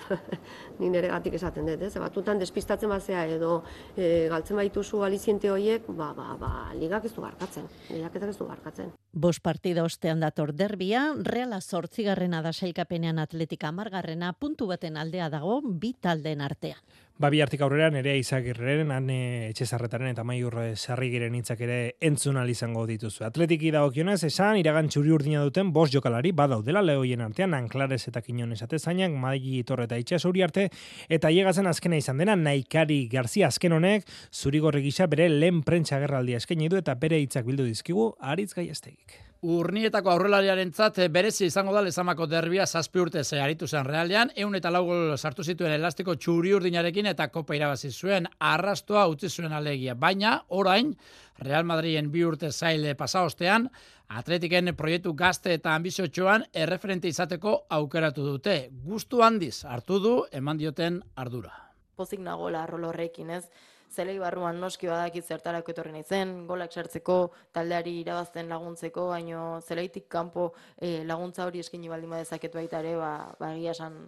[0.81, 1.93] Ni nere gatik esaten dut, ez?
[2.01, 3.61] Batutan despistatzen bazea edo
[3.95, 7.67] e, galtzen baituzu aliziente horiek, ba, ba, ba, ligak ez du barkatzen.
[7.91, 8.89] Ligak ez du barkatzen.
[9.13, 15.61] Bos partida ostean dator derbia, Reala zortzigarrena da sailkapenean atletika margarrena, puntu baten aldea dago,
[15.61, 16.81] bi taldeen artean.
[17.19, 23.23] Babi hartik aurrera nerea izagirren, ane etxezarretaren eta maiur sarrigiren hitzak ere entzun izango dituzu.
[23.25, 28.61] Atletiki dagokionez esan, iragan txuri urdina duten bos jokalari badaudela lehoien artean, anklares eta kinones
[28.63, 30.69] atezainak, madigi torre eta itxasuri arte,
[31.09, 36.37] eta llegazen azkena izan dena, naikari garzia azken honek, zuri gisa bere lehen prentsa gerraldia
[36.37, 39.30] eskaini du eta bere hitzak bildu dizkigu, aritz gaiestegik.
[39.41, 44.69] Urnietako aurrelariaren zat, berezi izango da lezamako derbia zazpi urte zeharitu zen realean, eun eta
[44.69, 44.83] lau
[45.17, 49.95] sartu zituen elastiko txuri urdinarekin eta kopa irabazi zuen, arrastoa utzi zuen alegia.
[49.95, 50.93] Baina, orain,
[51.41, 53.65] Real Madriden bi urte zaile pasaostean,
[54.09, 58.69] atletiken proiektu gazte eta ambiziotxoan erreferente izateko aukeratu dute.
[58.85, 61.55] Gustu handiz hartu du eman dioten ardura.
[61.97, 63.47] Pozik nagola rol horrekin ez,
[63.91, 67.17] zelei barruan noski badakit zertarako etorri naizen, golak sartzeko,
[67.53, 73.11] taldeari irabazten laguntzeko, baino zeleitik kanpo e, laguntza hori eskini baldin badezaketu baita ere, ba,
[73.39, 73.99] ba egia esan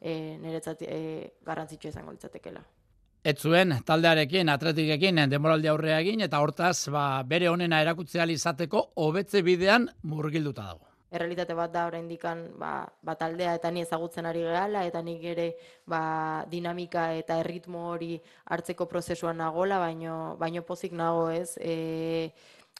[0.00, 1.00] e, niretzat e,
[1.46, 2.62] garrantzitsua izango litzatekela.
[3.22, 9.42] Ez zuen taldearekin, atletikekin, demoraldi aurrea egin, eta hortaz, ba, bere honena erakutzea izateko hobetze
[9.46, 14.84] bidean murgilduta dago errealitate bat da oraindikan ba, ba taldea eta ni ezagutzen ari gehala
[14.88, 15.46] eta nik ere
[15.86, 21.56] ba, dinamika eta erritmo hori hartzeko prozesuan nagola, baino baino pozik nago, ez?
[21.60, 22.32] E,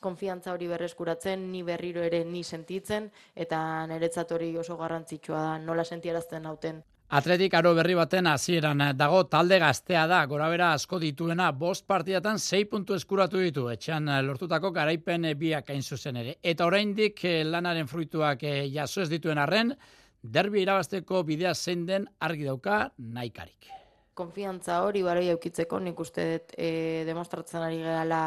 [0.02, 3.10] konfiantza hori berreskuratzen, ni berriro ere ni sentitzen
[3.46, 6.82] eta niretzat hori oso garrantzitsua da, nola sentiarazten nauten.
[7.12, 12.64] Atletik aro berri baten hasieran dago talde gaztea da, gorabera asko dituena, bost partidatan sei
[12.64, 16.38] puntu eskuratu ditu, etxean lortutako garaipen biak hain zuzen ere.
[16.40, 19.74] Eta oraindik eh, lanaren fruituak eh, jaso ez dituen arren,
[20.22, 23.68] derbi irabazteko bidea zein den argi dauka naikarik.
[24.14, 28.22] Konfiantza hori baroi eukitzeko nik uste dut e, demostratzen ari gehala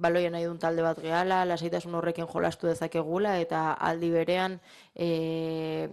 [0.00, 4.58] baloia nahi duen talde bat gehala, lasaitasun horrekin jolastu dezakegula eta aldi berean
[4.96, 5.88] e,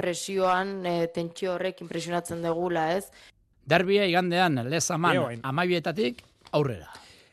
[0.00, 3.10] presioan, e, tentsio horrek impresionatzen degula, ez?
[3.70, 6.24] Derbia igandean, lezaman, amabietatik
[6.56, 6.90] aurrera.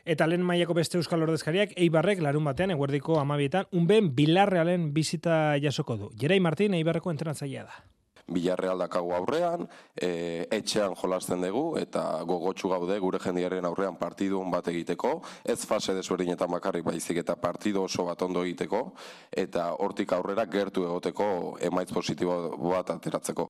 [0.08, 5.98] Eta lehen mailako beste euskal ordezkariak, Eibarrek larun batean, eguerdiko amabietan, unben bilarrealen bizita jasoko
[6.00, 6.10] du.
[6.20, 7.82] Jerai Martin, Eibarreko entrenatzailea da.
[8.28, 14.68] Villarreal dakagu aurrean, e, etxean jolasten dugu eta gogotsu gaude gure jendiaren aurrean partidu bat
[14.68, 18.92] egiteko, ez fase desberdin eta makarrik baizik eta partidu oso bat ondo egiteko
[19.32, 21.30] eta hortik aurrera gertu egoteko
[21.70, 23.48] emaitz positibo bat ateratzeko.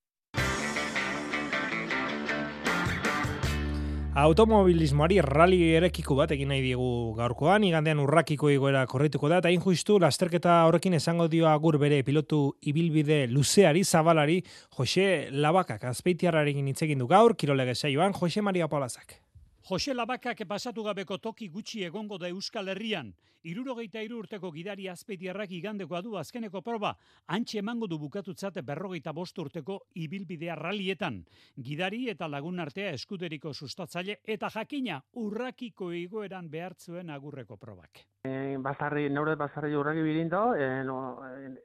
[4.18, 10.00] Automobilismoari rally erekiko bat egin nahi diegu gaurkoan, igandean urrakiko igoera korrituko da, eta injustu
[10.02, 12.40] lasterketa horrekin esango dio agur bere pilotu
[12.72, 14.40] ibilbide luzeari, zabalari,
[14.74, 19.20] Jose Labakak, azpeitiarrarekin itzegin du gaur, kirolege saioan, Jose Maria Polazak.
[19.68, 23.10] Jose Labakak pasatu gabeko toki gutxi egongo da Euskal Herrian.
[23.50, 26.94] Irurogeita iru urteko gidari azpeitiarrak igandeko adu azkeneko proba,
[27.36, 31.20] antxe emango du bukatutzate berrogeita bost urteko ibilbidea ralietan.
[31.68, 38.06] Gidari eta lagun artea eskuderiko sustatzaile eta jakina urrakiko egoeran behartzuen agurreko probak.
[38.24, 41.00] E, basarri, neure basarri urraki birindo, e, no,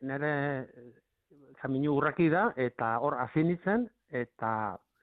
[0.02, 0.34] nere
[1.62, 4.50] zaminu urraki da, eta hor azinitzen, eta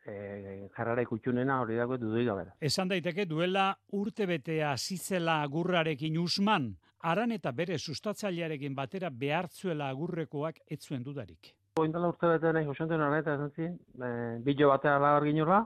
[0.06, 2.46] e, jarrara ikutxunena hori dago dudoi gabe.
[2.60, 6.70] Esan daiteke duela urte betea zizela agurrarekin usman,
[7.00, 11.54] aran eta bere sustatzailearekin batera behartzuela agurrekoak ez zuen dudarik.
[11.80, 15.64] Oindala urte bete nahi josenten hori eta esan zin, e, bilo batea lagar ginurra,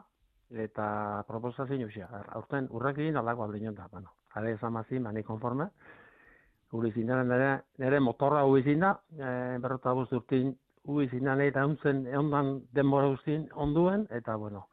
[0.54, 2.08] eta proposazio usia.
[2.36, 4.12] Aurten urrekin alako aldinon da, bueno.
[4.34, 5.68] Jare esan mazin, mani konforme.
[6.74, 10.54] Uri zindan, nire, nire motorra hui zinda, e, berrota urtin
[10.84, 14.66] ui zinan eta untzen ondan denbora guztien onduen, eta bueno,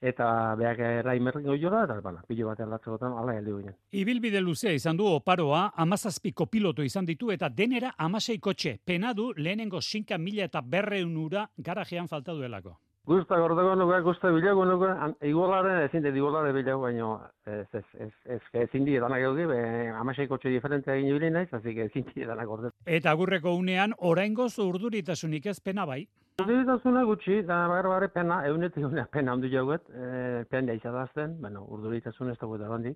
[0.00, 3.76] eta beak raimer goiola, eta bala, pilo bat erlatzekotan, ala heldu ginen.
[3.90, 9.80] Ibilbide luzea izan du oparoa, amazazpiko piloto izan ditu, eta denera amasei kotxe, penadu lehenengo
[9.80, 12.76] sinka mila eta berreun ura garajean falta duelako.
[13.06, 14.88] Gusta gordego nuke, gusta bilago nuke,
[15.28, 17.10] igualaren ezin de igualare bilago, baino
[17.46, 19.58] ez, ez, ez, ez, ezin di edanak edo be,
[19.94, 22.72] amasei kotxe diferente egin jubilin naiz, que ezin di edanak gorde.
[22.84, 26.00] Eta agurreko unean, oraingo urduritasunik ez pena bai?
[26.42, 31.62] Urduritasuna gutxi, da bare bare pena, eunetik unea pena handu jauet, e, pena izadazten, bueno,
[31.78, 32.90] urduritasun ez dago da bandi.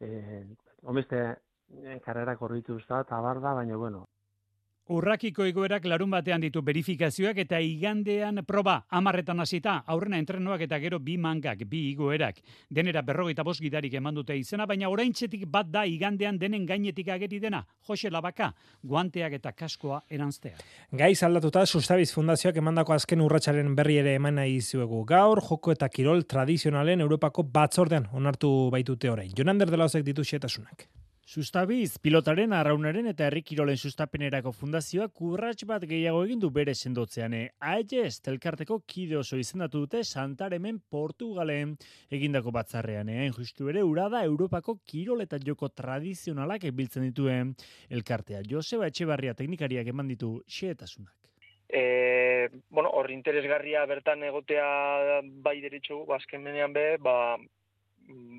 [0.00, 0.46] E,
[0.82, 1.20] omeste,
[1.76, 4.06] e, karrera korritu usta, tabar da, baina bueno,
[4.90, 10.98] Urrakiko egoerak larun batean ditu verifikazioak eta igandean proba amarretan hasita aurrena entrenoak eta gero
[10.98, 12.40] bi mangak, bi igoerak.
[12.68, 15.12] Denera berrogeita bos gidarik eman dute izena, baina orain
[15.46, 20.56] bat da igandean denen gainetik ageri dena, Jose Labaka, guanteak eta kaskoa eranztea.
[20.90, 25.04] Gaiz aldatuta, Sustabiz Fundazioak emandako azken urratxaren berri ere eman nahi izuegu.
[25.04, 29.30] Gaur, joko eta kirol tradizionalen Europako batzordean onartu baitute orain.
[29.38, 30.88] Jonander dela ditu xetasunak.
[31.30, 37.36] Sustabiz, pilotaren, arraunaren eta herrikirolen sustapenerako fundazioak urrats bat gehiago egin du bere sendotzean.
[37.72, 41.76] Aegez, telkarteko kide oso izendatu dute Santaremen Portugalen
[42.18, 43.12] egindako batzarrean.
[43.14, 47.54] Hain justu ere, urada Europako kirol eta joko tradizionalak biltzen dituen
[48.00, 48.42] elkartea.
[48.50, 51.14] Joseba Etxebarria teknikariak eman ditu xeetasunak.
[51.70, 57.38] E, bueno, hor interesgarria bertan egotea bai deritxu, bazken menean be, ba,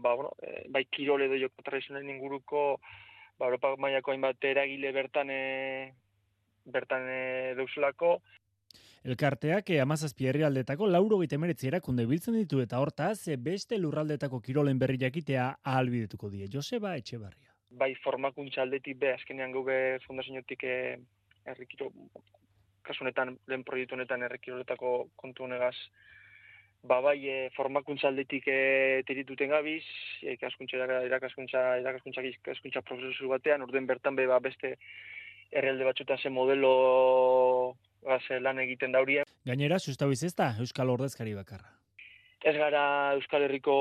[0.04, 2.80] ba, bueno, e, bai kirole edo joko tradizionalen inguruko
[3.40, 5.42] ba, Europa mailako hainbat eragile bertan e,
[6.66, 7.22] bertan e,
[7.58, 8.20] deuzulako,
[9.02, 15.00] Elkarteak e, amazazpi herrialdetako lauro gitemeretzi erakunde biltzen ditu eta hortaz beste lurraldetako kirolen berri
[15.02, 16.48] jakitea ahalbidetuko die.
[16.54, 17.50] Joseba Etxebarria.
[17.72, 21.00] bai formakuntza aldetik be, azkenean gube fundazioetik e,
[21.48, 21.88] errikiro,
[22.84, 25.76] kasunetan, lehen proiektu honetan errikiroletako kontu honegaz,
[26.84, 29.86] ba bai e, formakuntza aldetik e, tirituten gabiz,
[30.22, 34.76] e, ikaskuntza, irakaskuntza, irakaskuntza, irakaskuntza prozesu batean, orden bertan be, ba, beste
[35.52, 39.30] herrialde batzutan ze modelo gaz, lan egiten daurien.
[39.46, 41.70] Gainera, sustabiz ez da Euskal Ordezkari bakarra.
[42.42, 43.76] Ez gara Euskal Herriko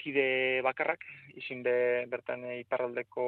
[0.00, 1.04] kide bakarrak,
[1.36, 3.26] izin be bertan e, iparraldeko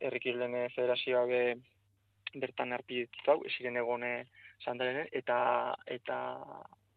[0.00, 1.42] herrikilen federazioa be
[2.40, 4.12] bertan arpidetu hau, eziren egone
[4.64, 6.16] sandalene, eta, eta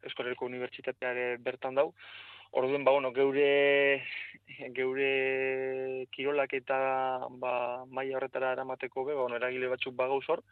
[0.04, 1.94] Herriko Unibertsitateare bertan dau.
[2.54, 4.04] Orduan, ba, bueno, geure,
[4.76, 6.78] geure kirolak eta
[7.42, 7.56] ba,
[7.90, 10.44] maila horretara eramateko be, ba, bueno, eragile batzuk bagauz hor,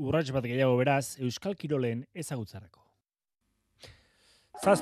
[0.00, 2.86] Urrats bat gehiago beraz, Euskal Kirolen ezagutzarako.
[4.64, 4.80] Zaz...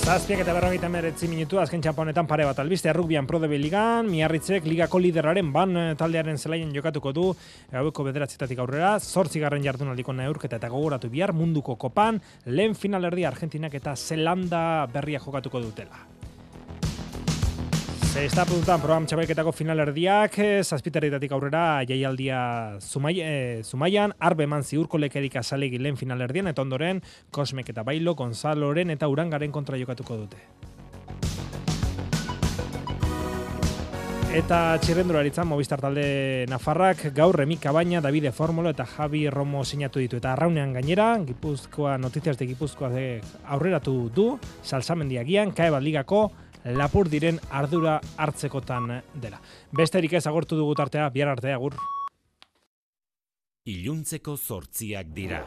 [0.00, 4.98] Zazpiak eta berrogeita meretzi minutu, azken txamponetan pare bat albiste, errukbian Pro Ligan, miarritzek ligako
[4.98, 7.26] lideraren ban eh, taldearen zelaien jokatuko du,
[7.70, 13.94] gaueko bederatzetatik aurrera, zortzigarren jardunaldiko neurketa eta gogoratu bihar munduko kopan, lehen finalerdi Argentinak eta
[13.94, 16.19] Zelanda berria jokatuko dutela.
[18.10, 22.40] Se está puntuan program txabelketako finalerdiak, eh, zazpiterritatik aurrera jaialdia
[22.82, 28.16] zumai, e, zumaian, arbe eman ziurko lekerik azalegi lehen finalerdian, eta ondoren, Kosmek eta Bailo,
[28.18, 30.42] Gonzaloren eta Urangaren kontra jokatuko dute.
[34.34, 40.18] Eta txirrendularitzan Movistar talde Nafarrak gaur Remika Baina, Davide Formulo eta Javi Romo sinatu ditu.
[40.18, 43.08] Eta arraunean gainera, Gipuzkoa, notiziaz de Gipuzkoa de
[43.46, 44.30] aurreratu du,
[44.62, 46.28] salsamendiagian, kae bat ligako,
[46.64, 49.40] lapur diren ardura hartzekotan dela.
[49.72, 51.76] Besterik ez agortu dugu tartea, bihar artea, agur.
[53.70, 55.44] Iluntzeko zortziak dira.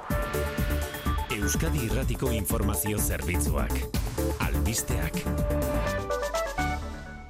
[1.34, 3.74] Euskadi Irratiko Informazio Zerbitzuak.
[4.40, 6.03] Albisteak.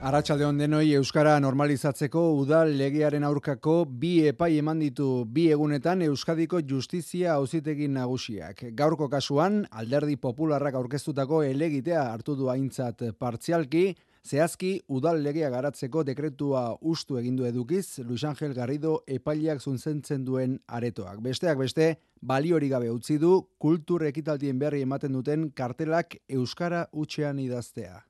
[0.04, 7.38] Arratxalde denoi Euskara normalizatzeko udal legearen aurkako bi epai eman ditu bi egunetan Euskadiko Justizia
[7.38, 8.66] auzitegin nagusiak.
[8.76, 13.94] Gaurko kasuan, alderdi popularrak aurkeztutako elegitea hartu du aintzat partzialki,
[14.28, 21.22] zehazki udal legea garatzeko dekretua ustu egindu edukiz, Luis Angel Garrido epaileak zunzentzen duen aretoak.
[21.24, 28.02] Besteak beste, baliori gabe utzi du, kultur ekitaltien berri ematen duten kartelak Euskara utxean idaztea.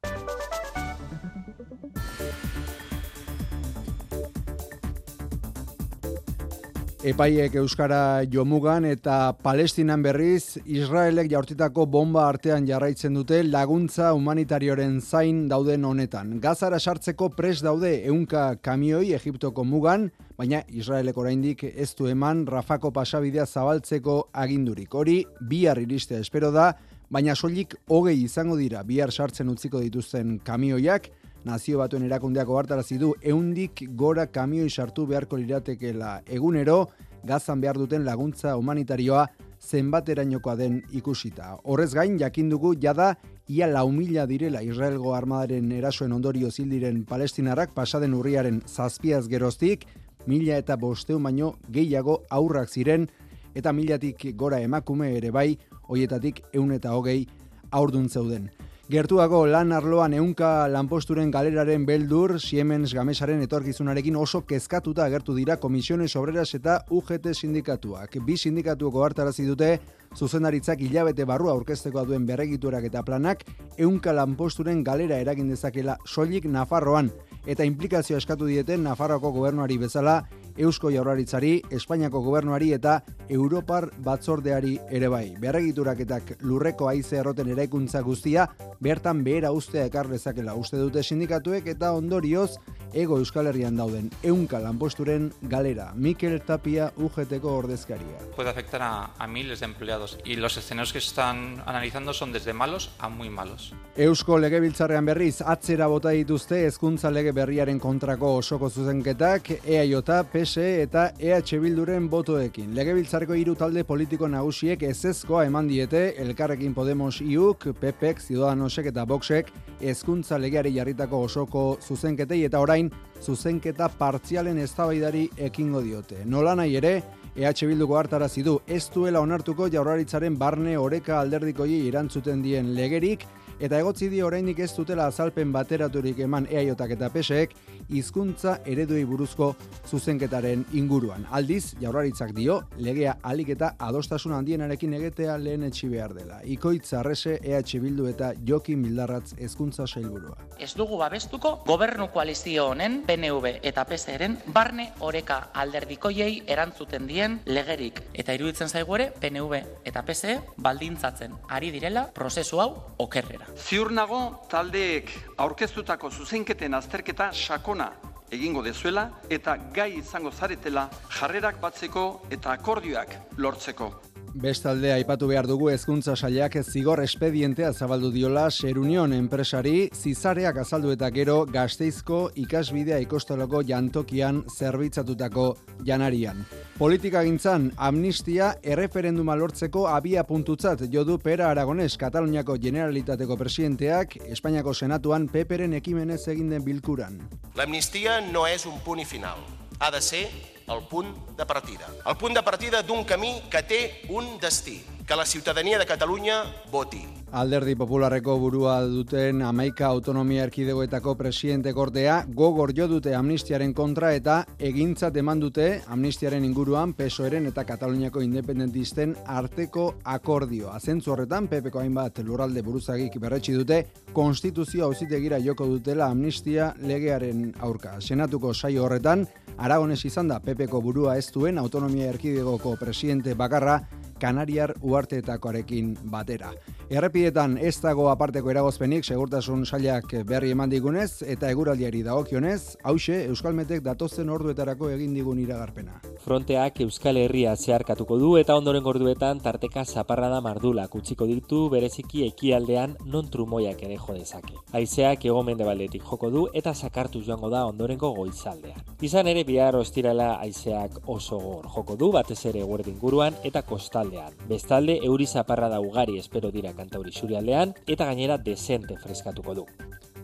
[7.04, 15.42] Epaiek Euskara jomugan eta Palestinan berriz Israelek jaurtitako bomba artean jarraitzen dute laguntza humanitarioren zain
[15.52, 16.38] dauden honetan.
[16.40, 20.08] Gazara sartzeko pres daude eunka kamioi Egiptoko mugan,
[20.40, 24.96] baina Israelek oraindik ez du eman Rafako pasabidea zabaltzeko agindurik.
[24.96, 26.70] Hori bihar iristea espero da,
[27.12, 31.12] baina soilik hogei izango dira bihar sartzen utziko dituzten kamioiak,
[31.46, 36.90] nazio batuen erakundeak ohartarazi du ehundik gora kamioi sartu beharko liratekeela egunero
[37.24, 39.28] gazan behar duten laguntza humanitarioa
[39.64, 41.58] zenbaterainokoa den ikusita.
[41.64, 43.16] Horrez gain jakin dugu jada
[43.48, 49.86] ia lau mila direla Israelgo armadaren erasoen ondorio zildiren palestinarrak pasaden urriaren zazpiaz geroztik,
[50.28, 53.08] mila eta bosteun baino gehiago aurrak ziren,
[53.56, 57.26] eta milatik gora emakume ere bai, hoietatik eun eta hogei
[57.72, 58.50] aurdun zeuden.
[58.92, 66.18] Gertuago lan arloan eunka lanposturen galeraren beldur, Siemens Gamesaren etorkizunarekin oso kezkatuta agertu dira Komisiones
[66.20, 68.18] Obreras eta UGT sindikatuak.
[68.28, 69.78] Bi sindikatuko hartarazi dute,
[70.20, 73.46] zuzendaritzak hilabete barrua aurkezteko duen berregiturak eta planak,
[73.78, 77.08] eunka lanposturen galera eragin dezakela soilik Nafarroan,
[77.46, 80.24] eta implikazio eskatu dieten Nafarroako gobernuari bezala,
[80.58, 85.34] Eusko Jaurlaritzari, Espainiako gobernuari eta Europar batzordeari ere bai.
[85.42, 88.46] Berregituraketak lurreko haize erroten eraikuntza guztia,
[88.80, 92.52] bertan behera ustea ekar lezakela uste dute sindikatuek eta ondorioz
[92.94, 95.92] ego Euskal Herrian dauden eunka lanposturen galera.
[95.96, 98.22] Mikel Tapia UGTko ordezkaria.
[98.36, 102.54] Puede afectar a, a miles de empleados y los escenarios que están analizando son desde
[102.54, 103.74] malos a muy malos.
[103.96, 109.96] Eusko Legebiltzarrean berriz atzera bota dituzte hezkuntza lege berriaren kontrako osoko zuzenketak EAJ,
[110.32, 112.76] PSE eta EH Bilduren botoekin.
[112.78, 119.52] Legebiltzarreko hiru talde politiko nagusiek ezezkoa eman diete Elkarrekin Podemos IUK, PPek, Ciudadanosek eta Voxek
[119.82, 126.24] hezkuntza legeari jarritako osoko zuzenketei eta orain zuzenketa partzialen eztabaidari ekingo diote.
[126.26, 126.96] Nola nahi ere,
[127.36, 133.26] EH Bilduko hartarazi du ez duela onartuko jaurlaritzaren barne oreka alderdikoi erantzuten dien legerik
[133.64, 137.54] Eta egotzi dio oraindik ez dutela azalpen bateraturik eman eaiotak eta peseek
[137.96, 139.54] hizkuntza ereduei buruzko
[139.88, 141.24] zuzenketaren inguruan.
[141.32, 146.42] Aldiz, jaurlaritzak dio, legea alik eta adostasun handienarekin egetea lehen etxi behar dela.
[146.44, 150.36] Ikoitza arrese EH Bildu eta Jokin Mildarratz hezkuntza sailburua.
[150.60, 158.04] Ez dugu babestuko gobernu koalizio honen PNV eta PSeren barne oreka alderdikoiei erantzuten dien legerik.
[158.12, 163.53] Eta iruditzen zaigu ere PNV eta PSE baldintzatzen ari direla prozesu hau okerrera.
[163.54, 165.12] Ziur nago taldeek
[165.44, 167.92] aurkeztutako zuzenketen azterketa sakona
[168.34, 170.88] egingo dezuela eta gai izango zaretela
[171.20, 173.92] jarrerak batzeko eta akordioak lortzeko.
[174.34, 181.12] Bestalde aipatu behar dugu hezkuntza sailak zigor espedientea zabaldu diola Serunion enpresari zizareak azaldu eta
[181.14, 185.46] gero Gasteizko ikasbidea ikostoloko jantokian zerbitzatutako
[185.86, 186.42] janarian.
[186.80, 195.28] Politika gintzan amnistia erreferenduma lortzeko abia puntutzat jodu Pera Aragones Kataluniako Generalitateko presidenteak Espainiako Senatuan
[195.30, 197.22] peperen ekimenez egin den bilkuran.
[197.54, 199.46] La amnistia no és un punt i final.
[199.78, 200.26] Ha de ser
[200.68, 201.88] el punt de partida.
[202.06, 204.78] El punt de partida d'un camí que té un destí,
[205.14, 207.06] que la ciutadania de Catalunya voti.
[207.32, 214.44] Alderdi Popularreko burua duten amaika autonomia erkidegoetako presidente kortea gogor jo dute amnistiaren kontra eta
[214.58, 220.80] egintzat eman dute amnistiaren inguruan pesoeren eta Kataluniako independentisten arteko akordioa.
[220.80, 223.84] Zentzu horretan, PPko hainbat lurralde buruzagik berretsi dute,
[224.14, 228.00] konstituzio auzitegira joko dutela amnistia legearen aurka.
[228.00, 233.82] Senatuko saio horretan, Aragones izan da PPko burua ez duen autonomia erkidegoko presidente bakarra
[234.24, 236.54] Kanariar uarteetakoarekin batera.
[236.88, 243.82] Errepietan ez dago aparteko eragozpenik segurtasun sailak berri eman digunez eta eguraldiari dagokionez, hause Euskalmetek
[243.84, 246.00] datozen orduetarako egin digun iragarpena.
[246.24, 252.96] Fronteak Euskal Herria zeharkatuko du eta ondoren gorduetan tarteka zaparrada mardula kutsiko ditu bereziki ekialdean
[253.06, 254.56] non trumoiak ere jo dezake.
[254.72, 258.80] Haizeak egomende baldetik joko du eta sakartu joango da ondorengo goizaldean.
[259.02, 263.66] Izan ere bihar ostirala haizeak oso gor joko du batez ere guerdin guruan eta
[264.14, 264.48] kostaldean.
[264.50, 269.66] Bestalde euri zaparrada ugari espero dira kantauri surialdean eta gainera desente freskatuko du.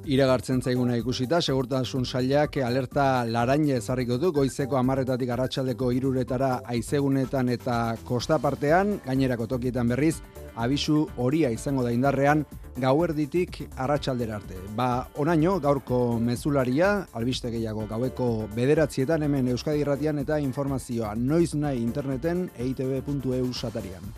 [0.08, 7.96] Iragartzen zaiguna ikusita, segurtasun sailak alerta laraine ezarriko du, goizeko amarretatik arratsaldeko iruretara aizegunetan eta
[8.08, 10.16] kostapartean, gainerako tokietan berriz,
[10.56, 12.46] abisu horia izango da indarrean,
[12.80, 14.56] gauerditik arratsaldera arte.
[14.76, 21.84] Ba, onaino, gaurko mezularia, albiste gehiago gaueko bederatzietan hemen Euskadi Irratian eta informazioa noiz nahi
[21.84, 24.14] interneten eitb.eu satarian.